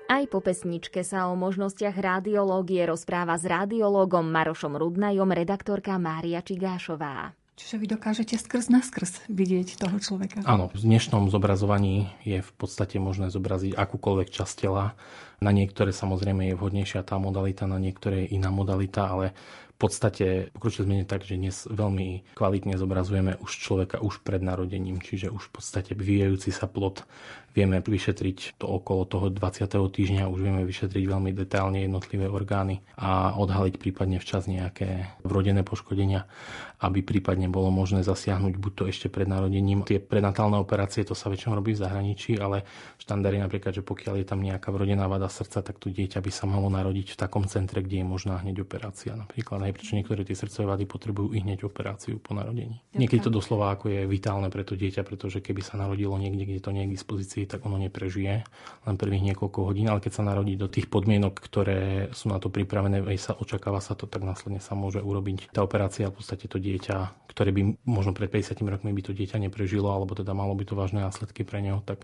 Aj 0.10 0.26
po 0.26 0.42
pesničke 0.42 1.06
sa 1.06 1.30
o 1.30 1.38
možnostiach 1.38 1.94
radiológie 1.94 2.82
rozpráva 2.82 3.38
s 3.38 3.46
radiológom 3.46 4.26
Marošom 4.26 4.74
Rudnajom 4.74 5.30
redaktorka 5.30 6.02
Mária 6.02 6.42
Čigášová. 6.42 7.38
Čiže 7.54 7.76
vy 7.78 7.86
dokážete 7.94 8.34
skrz 8.42 8.74
naskrz 8.74 9.30
vidieť 9.30 9.78
toho 9.78 10.02
človeka. 10.02 10.42
Áno, 10.50 10.74
v 10.74 10.82
dnešnom 10.82 11.30
zobrazovaní 11.30 12.10
je 12.26 12.42
v 12.42 12.52
podstate 12.58 12.98
možné 12.98 13.30
zobraziť 13.30 13.78
akúkoľvek 13.78 14.34
časť 14.34 14.66
tela. 14.66 14.98
Na 15.46 15.54
niektoré 15.54 15.94
samozrejme 15.94 16.50
je 16.50 16.58
vhodnejšia 16.58 17.06
tá 17.06 17.22
modalita, 17.22 17.70
na 17.70 17.78
niektoré 17.78 18.26
je 18.26 18.34
iná 18.34 18.50
modalita, 18.50 19.14
ale 19.14 19.38
v 19.80 19.88
podstate 19.88 20.50
pokročili 20.58 20.90
sme 20.90 21.08
tak, 21.08 21.22
že 21.24 21.38
dnes 21.38 21.70
veľmi 21.70 22.36
kvalitne 22.36 22.76
zobrazujeme 22.76 23.38
už 23.40 23.52
človeka 23.62 24.02
už 24.02 24.26
pred 24.26 24.42
narodením, 24.42 25.00
čiže 25.00 25.30
už 25.30 25.54
v 25.54 25.62
podstate 25.62 25.94
vyvíjajúci 25.94 26.50
sa 26.50 26.68
plod 26.68 27.06
vieme 27.54 27.82
vyšetriť 27.82 28.62
to 28.62 28.66
okolo 28.66 29.06
toho 29.06 29.28
20. 29.34 29.68
týždňa, 29.70 30.30
už 30.30 30.40
vieme 30.40 30.64
vyšetriť 30.64 31.04
veľmi 31.04 31.32
detailne 31.34 31.84
jednotlivé 31.84 32.30
orgány 32.30 32.82
a 32.96 33.36
odhaliť 33.38 33.76
prípadne 33.82 34.22
včas 34.22 34.46
nejaké 34.46 35.20
vrodené 35.26 35.66
poškodenia, 35.66 36.30
aby 36.80 37.04
prípadne 37.04 37.52
bolo 37.52 37.68
možné 37.70 38.08
zasiahnuť 38.08 38.56
buď 38.56 38.74
to 38.74 38.84
ešte 38.88 39.08
pred 39.12 39.28
narodením. 39.28 39.84
Tie 39.84 40.00
prenatálne 40.00 40.56
operácie, 40.56 41.04
to 41.04 41.12
sa 41.12 41.28
väčšinou 41.28 41.60
robí 41.60 41.76
v 41.76 41.84
zahraničí, 41.84 42.40
ale 42.40 42.64
štandard 42.96 43.36
je 43.36 43.44
napríklad, 43.44 43.74
že 43.76 43.84
pokiaľ 43.84 44.24
je 44.24 44.28
tam 44.28 44.40
nejaká 44.40 44.72
vrodená 44.72 45.04
vada 45.12 45.28
srdca, 45.28 45.60
tak 45.60 45.76
to 45.76 45.92
dieťa 45.92 46.24
by 46.24 46.32
sa 46.32 46.48
malo 46.48 46.72
narodiť 46.72 47.16
v 47.16 47.20
takom 47.20 47.44
centre, 47.52 47.84
kde 47.84 48.00
je 48.00 48.06
možná 48.08 48.40
hneď 48.40 48.64
operácia. 48.64 49.12
Napríklad 49.12 49.60
aj 49.60 49.76
prečo 49.76 50.00
niektoré 50.00 50.24
tie 50.24 50.40
srdcové 50.40 50.80
vady 50.80 50.86
potrebujú 50.88 51.36
i 51.36 51.44
hneď 51.44 51.68
operáciu 51.68 52.16
po 52.24 52.32
narodení. 52.32 52.80
Niekedy 52.96 53.28
to 53.28 53.32
doslova 53.32 53.76
ako 53.76 53.92
je 53.92 54.08
vitálne 54.08 54.48
pre 54.48 54.64
to 54.64 54.80
dieťa, 54.80 55.04
pretože 55.04 55.44
keby 55.44 55.60
sa 55.60 55.76
narodilo 55.76 56.16
niekde, 56.16 56.48
kde 56.48 56.64
to 56.64 56.72
nie 56.72 56.88
je 56.88 56.90
k 56.90 56.96
dispozícii, 56.96 57.39
tak 57.46 57.64
ono 57.64 57.78
neprežije 57.78 58.44
len 58.88 58.96
prvých 58.98 59.32
niekoľko 59.32 59.60
hodín, 59.70 59.88
ale 59.88 60.02
keď 60.02 60.12
sa 60.20 60.28
narodí 60.28 60.58
do 60.58 60.68
tých 60.68 60.92
podmienok, 60.92 61.38
ktoré 61.40 62.12
sú 62.12 62.32
na 62.34 62.42
to 62.42 62.50
pripravené, 62.50 63.06
aj 63.06 63.18
sa 63.20 63.32
očakáva 63.38 63.80
sa 63.80 63.94
to, 63.94 64.10
tak 64.10 64.26
následne 64.26 64.60
sa 64.60 64.74
môže 64.74 65.00
urobiť 65.00 65.54
tá 65.54 65.62
operácia 65.62 66.10
a 66.10 66.12
v 66.12 66.20
podstate 66.20 66.50
to 66.50 66.58
dieťa, 66.58 67.30
ktoré 67.32 67.54
by 67.54 67.62
možno 67.86 68.12
pred 68.18 68.34
50 68.34 68.60
rokmi 68.66 68.92
by 68.92 69.02
to 69.06 69.14
dieťa 69.14 69.38
neprežilo, 69.40 69.94
alebo 69.94 70.18
teda 70.18 70.34
malo 70.34 70.58
by 70.58 70.66
to 70.66 70.74
vážne 70.74 71.06
následky 71.06 71.46
pre 71.46 71.62
neho, 71.64 71.80
tak 71.86 72.04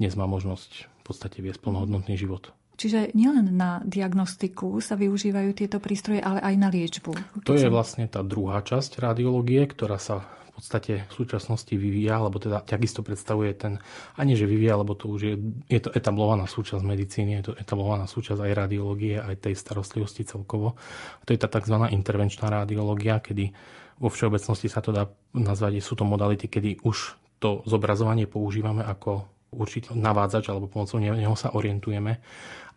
dnes 0.00 0.16
má 0.16 0.24
možnosť 0.24 0.88
v 0.88 1.02
podstate 1.04 1.44
viesť 1.44 1.60
plnohodnotný 1.60 2.16
život. 2.16 2.56
Čiže 2.80 3.12
nielen 3.12 3.60
na 3.60 3.84
diagnostiku 3.84 4.80
sa 4.80 4.96
využívajú 4.96 5.52
tieto 5.52 5.76
prístroje, 5.84 6.24
ale 6.24 6.40
aj 6.40 6.54
na 6.56 6.72
liečbu. 6.72 7.44
To 7.44 7.52
je 7.52 7.68
vlastne 7.68 8.08
tá 8.08 8.24
druhá 8.24 8.64
časť 8.64 8.96
radiológie, 9.04 9.68
ktorá 9.68 10.00
sa 10.00 10.24
v 10.24 10.49
podstate 10.60 10.92
v 11.08 11.12
súčasnosti 11.16 11.72
vyvíja, 11.72 12.20
alebo 12.20 12.36
teda 12.36 12.60
takisto 12.60 13.00
predstavuje 13.00 13.56
ten, 13.56 13.80
ani 14.20 14.36
že 14.36 14.44
vyvíja, 14.44 14.76
lebo 14.76 14.92
to 14.92 15.08
už 15.08 15.20
je, 15.24 15.34
je 15.72 15.80
to 15.80 15.90
etablovaná 15.96 16.44
súčasť 16.44 16.84
medicíny, 16.84 17.40
je 17.40 17.44
to 17.50 17.52
etablovaná 17.56 18.04
súčasť 18.04 18.44
aj 18.44 18.52
radiológie, 18.68 19.16
aj 19.16 19.40
tej 19.40 19.54
starostlivosti 19.56 20.28
celkovo. 20.28 20.76
A 21.18 21.22
to 21.24 21.32
je 21.32 21.40
tá 21.40 21.48
tzv. 21.48 21.80
intervenčná 21.88 22.52
radiológia, 22.52 23.24
kedy 23.24 23.56
vo 23.96 24.12
všeobecnosti 24.12 24.68
sa 24.68 24.84
to 24.84 24.92
dá 24.92 25.08
nazvať, 25.32 25.80
sú 25.80 25.96
to 25.96 26.04
modality, 26.04 26.48
kedy 26.48 26.84
už 26.84 27.16
to 27.40 27.64
zobrazovanie 27.64 28.28
používame 28.28 28.84
ako 28.84 29.24
určite 29.50 29.96
navádzač 29.96 30.52
alebo 30.52 30.70
pomocou 30.70 31.00
neho 31.00 31.34
sa 31.34 31.50
orientujeme 31.56 32.20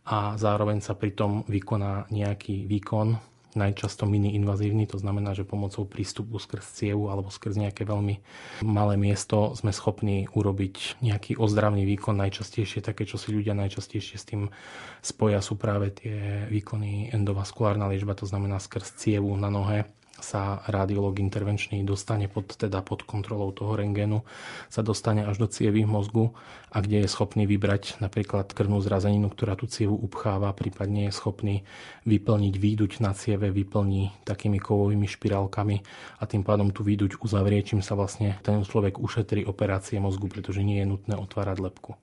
a 0.04 0.36
zároveň 0.36 0.84
sa 0.84 1.00
pritom 1.00 1.48
vykoná 1.48 2.12
nejaký 2.12 2.68
výkon, 2.68 3.16
najčasto 3.56 4.06
mini-invazívny, 4.06 4.86
to 4.90 4.98
znamená, 5.00 5.34
že 5.38 5.48
pomocou 5.48 5.88
prístupu 5.88 6.38
skrz 6.38 6.82
cievu 6.82 7.10
alebo 7.10 7.34
skrz 7.34 7.58
nejaké 7.58 7.84
veľmi 7.88 8.20
malé 8.66 8.96
miesto 8.98 9.54
sme 9.54 9.72
schopní 9.72 10.28
urobiť 10.32 11.02
nejaký 11.02 11.38
ozdravný 11.38 11.86
výkon. 11.86 12.18
Najčastejšie 12.18 12.86
také, 12.86 13.06
čo 13.06 13.22
si 13.22 13.34
ľudia 13.34 13.58
najčastejšie 13.58 14.16
s 14.18 14.26
tým 14.26 14.50
spoja 15.02 15.40
sú 15.42 15.56
práve 15.60 15.94
tie 15.94 16.48
výkony 16.50 17.14
endovaskulárna 17.14 17.90
liečba, 17.90 18.18
to 18.18 18.30
znamená 18.30 18.58
skrz 18.58 18.98
cievu 19.00 19.34
na 19.38 19.50
nohe 19.54 19.90
sa 20.24 20.64
radiolog 20.72 21.20
intervenčný 21.20 21.84
dostane 21.84 22.32
pod, 22.32 22.56
teda 22.56 22.80
pod 22.80 23.04
kontrolou 23.04 23.52
toho 23.52 23.76
rengénu, 23.76 24.24
sa 24.72 24.80
dostane 24.80 25.28
až 25.28 25.36
do 25.36 25.48
cievy 25.52 25.84
mozgu 25.84 26.32
a 26.74 26.82
kde 26.82 27.06
je 27.06 27.08
schopný 27.08 27.46
vybrať 27.46 28.02
napríklad 28.02 28.50
krvnú 28.50 28.82
zrazeninu, 28.82 29.30
ktorá 29.30 29.54
tú 29.54 29.70
cievu 29.70 29.94
upcháva, 29.94 30.58
prípadne 30.58 31.06
je 31.08 31.14
schopný 31.14 31.56
vyplniť 32.10 32.54
výduť 32.58 32.92
na 33.06 33.14
cieve, 33.14 33.54
vyplní 33.54 34.26
takými 34.26 34.58
kovovými 34.58 35.06
špirálkami 35.06 35.78
a 36.18 36.24
tým 36.26 36.42
pádom 36.42 36.74
tú 36.74 36.82
výduť 36.82 37.22
uzavrie, 37.22 37.62
čím 37.62 37.86
sa 37.86 37.94
vlastne 37.94 38.42
ten 38.42 38.66
človek 38.66 38.98
ušetrí 38.98 39.46
operácie 39.46 40.02
mozgu, 40.02 40.26
pretože 40.26 40.66
nie 40.66 40.82
je 40.82 40.90
nutné 40.90 41.14
otvárať 41.14 41.62
lepku. 41.62 41.94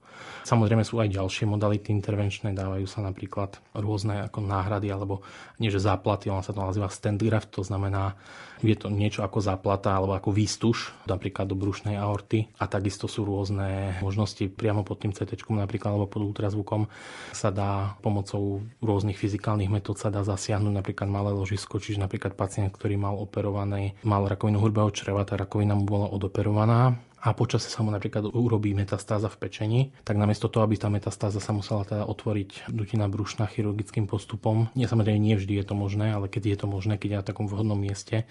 Samozrejme 0.46 0.84
sú 0.86 1.00
aj 1.00 1.16
ďalšie 1.16 1.48
modality 1.48 1.90
intervenčné, 1.92 2.52
dávajú 2.52 2.86
sa 2.86 3.02
napríklad 3.04 3.60
rôzne 3.76 4.24
ako 4.28 4.44
náhrady 4.44 4.88
alebo 4.92 5.24
nie 5.60 5.72
že 5.72 5.82
záplaty, 5.82 6.32
on 6.32 6.44
sa 6.44 6.52
to 6.52 6.60
nazýva 6.60 6.92
stand 6.92 7.20
graft, 7.20 7.52
to 7.52 7.64
znamená 7.64 8.16
je 8.60 8.76
to 8.76 8.92
niečo 8.92 9.24
ako 9.24 9.40
záplata 9.40 9.96
alebo 9.96 10.12
ako 10.12 10.36
výstuž, 10.36 11.08
napríklad 11.08 11.48
do 11.48 11.56
brušnej 11.56 11.96
aorty. 11.96 12.52
A 12.60 12.68
takisto 12.68 13.08
sú 13.08 13.24
rôzne 13.24 13.96
možnosti 14.04 14.44
priamo 14.60 14.84
pod 14.84 15.00
tým 15.00 15.16
CT, 15.16 15.40
napríklad 15.48 15.96
alebo 15.96 16.04
pod 16.04 16.28
ultrazvukom 16.28 16.84
sa 17.32 17.48
dá 17.48 17.96
pomocou 18.04 18.60
rôznych 18.84 19.16
fyzikálnych 19.16 19.72
metód 19.72 19.96
sa 19.96 20.12
dá 20.12 20.20
zasiahnuť 20.20 20.76
napríklad 20.76 21.08
malé 21.08 21.32
ložisko, 21.32 21.80
čiže 21.80 21.96
napríklad 21.96 22.36
pacient, 22.36 22.68
ktorý 22.76 23.00
mal 23.00 23.16
operovaný, 23.16 23.96
mal 24.04 24.28
rakovinu 24.28 24.60
hrubého 24.60 24.92
čreva, 24.92 25.24
tá 25.24 25.40
rakovina 25.40 25.72
mu 25.72 25.88
bola 25.88 26.12
odoperovaná 26.12 27.00
a 27.20 27.36
počasie 27.36 27.68
sa 27.68 27.84
mu 27.84 27.92
napríklad 27.92 28.32
urobí 28.32 28.72
metastáza 28.72 29.28
v 29.28 29.36
pečení, 29.36 29.80
tak 30.08 30.16
namiesto 30.16 30.48
toho, 30.48 30.64
aby 30.64 30.80
tá 30.80 30.88
metastáza 30.88 31.36
sa 31.36 31.52
musela 31.52 31.84
teda 31.84 32.08
otvoriť 32.08 32.72
dutina 32.72 33.12
brušná 33.12 33.44
chirurgickým 33.44 34.08
postupom, 34.08 34.72
nie 34.72 34.88
samozrejme 34.88 35.20
nie 35.20 35.36
vždy 35.36 35.60
je 35.60 35.64
to 35.68 35.74
možné, 35.76 36.16
ale 36.16 36.32
keď 36.32 36.56
je 36.56 36.58
to 36.64 36.66
možné, 36.66 36.96
keď 36.96 37.08
je 37.12 37.20
na 37.20 37.26
takom 37.28 37.44
vhodnom 37.44 37.76
mieste, 37.76 38.24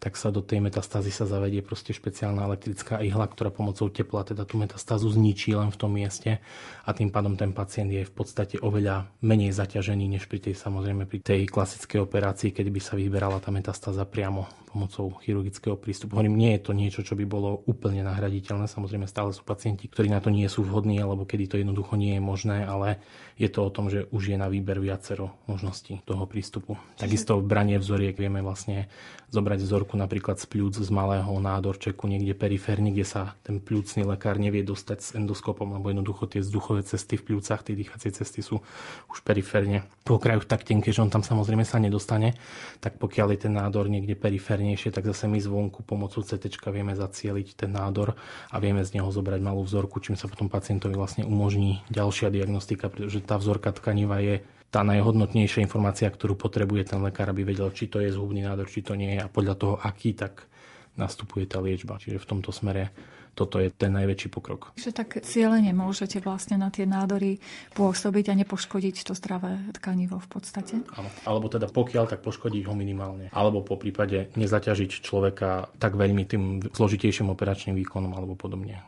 tak 0.00 0.16
sa 0.16 0.32
do 0.32 0.40
tej 0.40 0.64
metastázy 0.64 1.12
sa 1.12 1.28
zavedie 1.28 1.60
proste 1.60 1.92
špeciálna 1.92 2.40
elektrická 2.48 3.04
ihla, 3.04 3.28
ktorá 3.28 3.52
pomocou 3.52 3.92
tepla 3.92 4.24
teda 4.24 4.48
tú 4.48 4.56
metastázu 4.56 5.12
zničí 5.12 5.52
len 5.52 5.68
v 5.68 5.76
tom 5.76 5.92
mieste 5.92 6.40
a 6.88 6.90
tým 6.96 7.12
pádom 7.12 7.36
ten 7.36 7.52
pacient 7.52 7.92
je 7.92 8.08
v 8.08 8.12
podstate 8.12 8.56
oveľa 8.64 9.12
menej 9.20 9.52
zaťažený 9.52 10.16
než 10.16 10.24
pri 10.24 10.40
tej 10.40 10.56
samozrejme 10.56 11.04
pri 11.04 11.20
tej 11.20 11.40
klasickej 11.44 12.00
operácii, 12.00 12.56
keď 12.56 12.66
by 12.72 12.80
sa 12.80 12.96
vyberala 12.96 13.36
tá 13.38 13.52
metastáza 13.52 14.08
priamo 14.08 14.48
pomocou 14.70 15.10
chirurgického 15.18 15.74
prístupu. 15.74 16.14
Hovorím, 16.14 16.38
nie 16.38 16.54
je 16.54 16.62
to 16.62 16.72
niečo, 16.72 17.00
čo 17.02 17.18
by 17.18 17.26
bolo 17.26 17.66
úplne 17.66 18.06
nahraditeľné. 18.30 18.70
Samozrejme, 18.70 19.10
stále 19.10 19.34
sú 19.34 19.42
pacienti, 19.42 19.90
ktorí 19.90 20.06
na 20.06 20.22
to 20.22 20.30
nie 20.30 20.46
sú 20.46 20.62
vhodní, 20.62 21.02
alebo 21.02 21.26
kedy 21.26 21.50
to 21.50 21.56
jednoducho 21.58 21.98
nie 21.98 22.14
je 22.14 22.22
možné, 22.22 22.62
ale 22.62 23.02
je 23.34 23.50
to 23.50 23.66
o 23.66 23.74
tom, 23.74 23.90
že 23.90 24.06
už 24.14 24.30
je 24.30 24.38
na 24.38 24.46
výber 24.46 24.78
viacero 24.78 25.34
možností 25.50 25.98
toho 26.06 26.30
prístupu. 26.30 26.78
Takisto 26.94 27.42
v 27.42 27.50
branie 27.50 27.76
vzoriek 27.82 28.14
vieme 28.14 28.38
vlastne 28.38 28.86
zobrať 29.34 29.66
vzorku 29.66 29.94
napríklad 29.98 30.38
z 30.38 30.46
pľúc 30.46 30.78
z 30.78 30.90
malého 30.94 31.30
nádorčeku 31.30 32.06
niekde 32.06 32.38
periférne, 32.38 32.94
kde 32.94 33.06
sa 33.06 33.34
ten 33.42 33.58
pľúcný 33.58 34.06
lekár 34.06 34.38
nevie 34.38 34.62
dostať 34.62 34.98
s 35.02 35.08
endoskopom, 35.18 35.70
lebo 35.74 35.90
jednoducho 35.90 36.30
tie 36.30 36.42
vzduchové 36.42 36.86
cesty 36.86 37.18
v 37.18 37.34
pľúcach, 37.34 37.62
tie 37.66 37.74
dýchacie 37.74 38.10
cesty 38.14 38.42
sú 38.42 38.62
už 39.10 39.18
periférne 39.26 39.86
po 40.06 40.18
krajoch 40.18 40.46
tak 40.46 40.66
tenké, 40.66 40.90
že 40.90 41.02
on 41.02 41.10
tam 41.10 41.22
samozrejme 41.22 41.62
sa 41.62 41.78
nedostane. 41.78 42.34
Tak 42.82 42.98
pokiaľ 42.98 43.34
je 43.34 43.38
ten 43.46 43.54
nádor 43.54 43.86
niekde 43.86 44.14
periférne, 44.18 44.60
severnejšie, 44.60 44.92
tak 44.92 45.08
zase 45.08 45.24
my 45.24 45.40
zvonku 45.40 45.80
pomocou 45.82 46.20
CT 46.20 46.52
vieme 46.68 46.92
zacieliť 46.92 47.56
ten 47.56 47.72
nádor 47.72 48.12
a 48.50 48.56
vieme 48.58 48.84
z 48.84 48.98
neho 48.98 49.08
zobrať 49.08 49.40
malú 49.42 49.62
vzorku, 49.64 50.00
čím 50.02 50.14
sa 50.14 50.30
potom 50.30 50.46
pacientovi 50.52 50.94
vlastne 50.96 51.24
umožní 51.26 51.84
ďalšia 51.92 52.32
diagnostika, 52.32 52.88
pretože 52.92 53.24
tá 53.24 53.40
vzorka 53.40 53.72
tkaniva 53.74 54.20
je 54.22 54.44
tá 54.70 54.86
najhodnotnejšia 54.86 55.66
informácia, 55.66 56.06
ktorú 56.06 56.38
potrebuje 56.38 56.94
ten 56.94 57.02
lekár, 57.02 57.34
aby 57.34 57.42
vedel, 57.42 57.74
či 57.74 57.90
to 57.90 57.98
je 57.98 58.14
zhubný 58.14 58.46
nádor, 58.46 58.70
či 58.70 58.86
to 58.86 58.94
nie 58.94 59.18
je 59.18 59.20
a 59.26 59.28
podľa 59.28 59.54
toho, 59.58 59.74
aký, 59.82 60.14
tak 60.14 60.46
nastupuje 60.94 61.50
tá 61.50 61.58
liečba. 61.58 61.98
Čiže 61.98 62.22
v 62.22 62.28
tomto 62.28 62.54
smere 62.54 62.94
toto 63.34 63.58
je 63.58 63.68
ten 63.70 63.92
najväčší 63.94 64.28
pokrok. 64.30 64.72
Že 64.76 64.90
tak 64.94 65.08
cieľene 65.22 65.70
môžete 65.74 66.22
vlastne 66.22 66.60
na 66.60 66.68
tie 66.68 66.84
nádory 66.84 67.42
pôsobiť 67.74 68.32
a 68.32 68.34
nepoškodiť 68.44 69.10
to 69.10 69.12
zdravé 69.16 69.60
tkanivo 69.76 70.20
v 70.20 70.28
podstate? 70.28 70.74
Áno. 70.94 71.10
Alebo 71.26 71.50
teda 71.50 71.68
pokiaľ, 71.70 72.04
tak 72.10 72.20
poškodiť 72.22 72.62
ho 72.68 72.74
minimálne. 72.76 73.28
Alebo 73.34 73.64
po 73.64 73.80
prípade 73.80 74.30
nezaťažiť 74.34 74.90
človeka 75.02 75.72
tak 75.80 75.96
veľmi 75.98 76.24
tým 76.26 76.42
zložitejším 76.70 77.32
operačným 77.32 77.76
výkonom 77.80 78.12
alebo 78.14 78.38
podobne. 78.38 78.86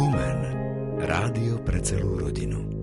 Lumen. 0.00 0.38
Rádio 1.00 1.56
pre 1.64 1.80
celú 1.80 2.20
rodinu. 2.20 2.79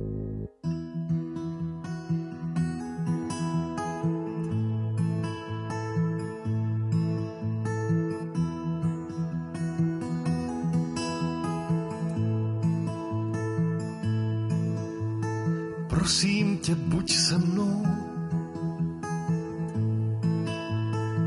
Prosím 15.97 16.57
tě, 16.57 16.75
buď 16.75 17.12
se 17.12 17.38
mnou. 17.38 17.86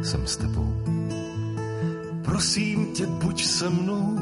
Jsem 0.03 0.27
s 0.27 0.37
tebou. 0.37 0.75
Prosím 2.25 2.93
tě, 2.93 3.07
buď 3.07 3.45
se 3.45 3.71
mnou. 3.71 4.19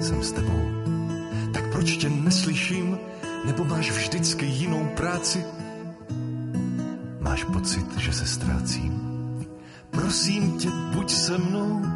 Jsem 0.00 0.22
s 0.22 0.32
tebou. 0.32 0.62
Tak 1.52 1.72
proč 1.72 1.96
tě 1.96 2.08
neslyším? 2.08 2.98
Nebo 3.46 3.64
máš 3.64 3.90
vždycky 3.90 4.46
jinou 4.46 4.88
práci? 4.96 5.44
Máš 7.20 7.44
pocit, 7.44 7.96
že 7.98 8.12
se 8.12 8.26
ztrácím? 8.26 9.00
Prosím 9.90 10.58
tě, 10.58 10.68
buď 10.94 11.10
se 11.10 11.38
mnou. 11.38 11.89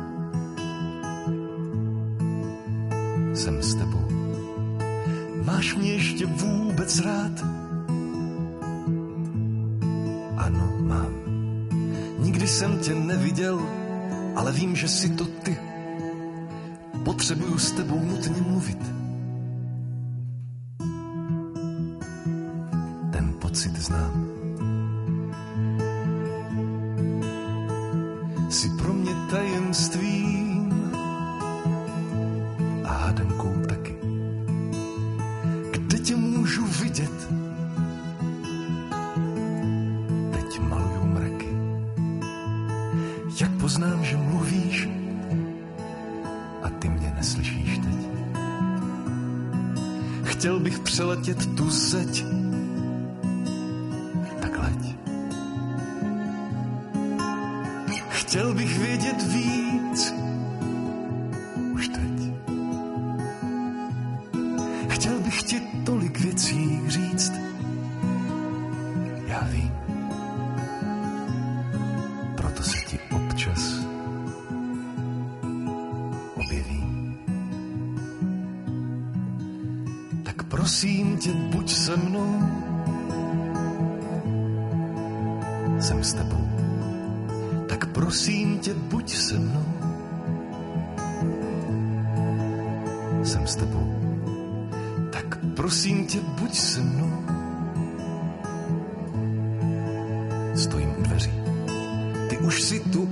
Máš 5.64 5.74
mě 5.74 5.92
ještě 5.92 6.26
vůbec 6.26 7.00
rád? 7.00 7.32
Ano, 10.36 10.76
mám. 10.80 11.12
Nikdy 12.18 12.46
jsem 12.46 12.78
tě 12.78 12.94
neviděl, 12.94 13.68
ale 14.36 14.52
vím, 14.52 14.76
že 14.76 14.88
si 14.88 15.08
to 15.08 15.24
ty. 15.24 15.56
Potřebuju 17.04 17.58
s 17.58 17.72
tebou 17.72 18.04
nutně 18.04 18.42
mluvit. 18.42 18.78
Ten 23.12 23.34
pocit 23.40 23.76
znám. 23.76 24.28
Jsi 28.50 28.68
pro 28.68 28.92
mě 28.92 29.14
tajemstvím 29.30 30.92
a 32.84 32.92
hádankou 32.92 33.53
Chtěl 50.44 50.60
bych 50.60 50.78
přeletět 50.78 51.56
tu 51.56 51.70
zeď. 51.70 52.24
Tak 54.40 54.58
leď. 54.58 54.96
Chtěl 58.08 58.54
bych 58.54 58.78
vědět 58.78 59.22
víc. 59.22 59.63
Už 102.44 102.62
si 102.62 102.80
tu. 102.80 103.08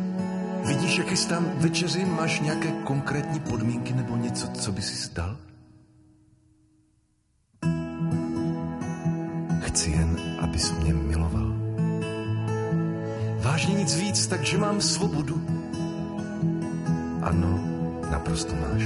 Vidíš, 0.64 0.98
jak 0.98 1.08
chystám 1.08 1.46
večeři? 1.56 2.04
Máš 2.04 2.40
nějaké 2.40 2.72
konkrétní 2.84 3.40
podmínky 3.40 3.92
nebo 3.92 4.16
něco, 4.16 4.48
co 4.48 4.72
by 4.72 4.82
si 4.82 4.96
zdal? 4.96 5.36
Chci 9.60 9.90
jen, 9.90 10.16
abys 10.40 10.72
mě 10.72 10.94
miloval. 10.94 11.54
Vážně 13.42 13.74
nic 13.74 13.96
víc, 13.96 14.26
takže 14.26 14.58
mám 14.58 14.80
svobodu. 14.80 15.46
Ano, 17.22 17.60
naprosto 18.10 18.54
máš. 18.54 18.82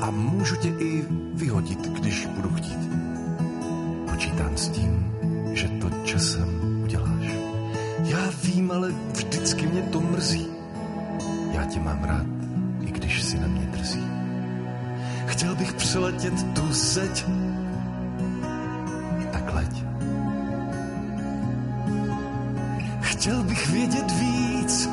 A 0.00 0.10
můžu 0.10 0.56
tě 0.56 0.68
i 0.68 1.04
vyhodit, 1.34 1.86
když 1.86 2.26
budu 2.26 2.48
chtít. 2.48 2.88
Počítám 4.10 4.56
s 4.56 4.68
tím, 4.68 5.12
že 5.52 5.68
to 5.68 5.90
časem 6.04 6.67
vím, 8.48 8.70
ale 8.70 8.94
vždycky 9.12 9.66
mě 9.66 9.82
to 9.82 10.00
mrzí. 10.00 10.46
Já 11.52 11.64
tě 11.64 11.80
mám 11.80 12.04
rád, 12.04 12.26
i 12.80 12.90
když 12.90 13.22
si 13.22 13.38
na 13.38 13.46
mě 13.46 13.66
drzí. 13.66 14.04
Chtěl 15.26 15.54
bych 15.54 15.72
přeletět 15.72 16.54
tu 16.54 16.72
zeď, 16.72 17.26
tak 19.32 19.54
leď. 19.54 19.84
Chtěl 23.00 23.42
bych 23.42 23.70
vědět 23.70 24.10
víc, 24.10 24.88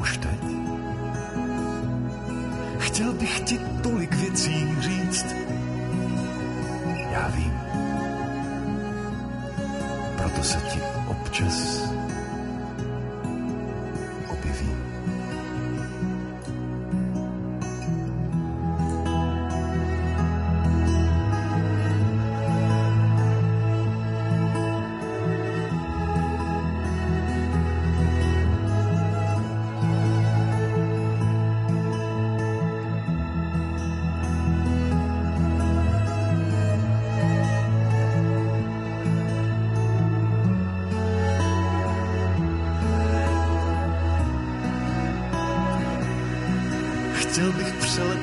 už 0.00 0.16
teď. 0.16 0.40
Chtěl 2.78 3.12
bych 3.12 3.40
ti 3.40 3.58
tolik 3.58 3.97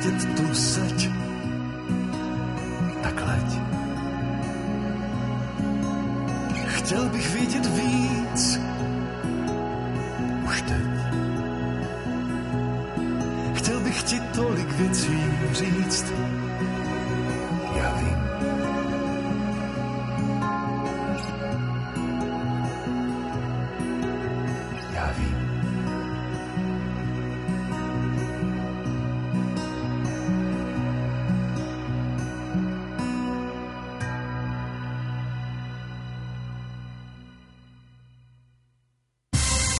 vidět 0.06 0.36
tu 0.38 0.54
zeď, 0.54 1.10
tak 3.04 3.28
leď. 3.28 3.60
Chtěl 6.68 7.10
bych 7.10 7.34
vidět 7.34 7.66
víc, 7.66 8.60
už 10.46 10.62
teď. 10.62 10.86
Chtěl 13.54 13.80
bych 13.80 14.04
ti 14.04 14.20
tolik 14.20 14.72
věcí 14.72 15.18
říct, 15.54 16.14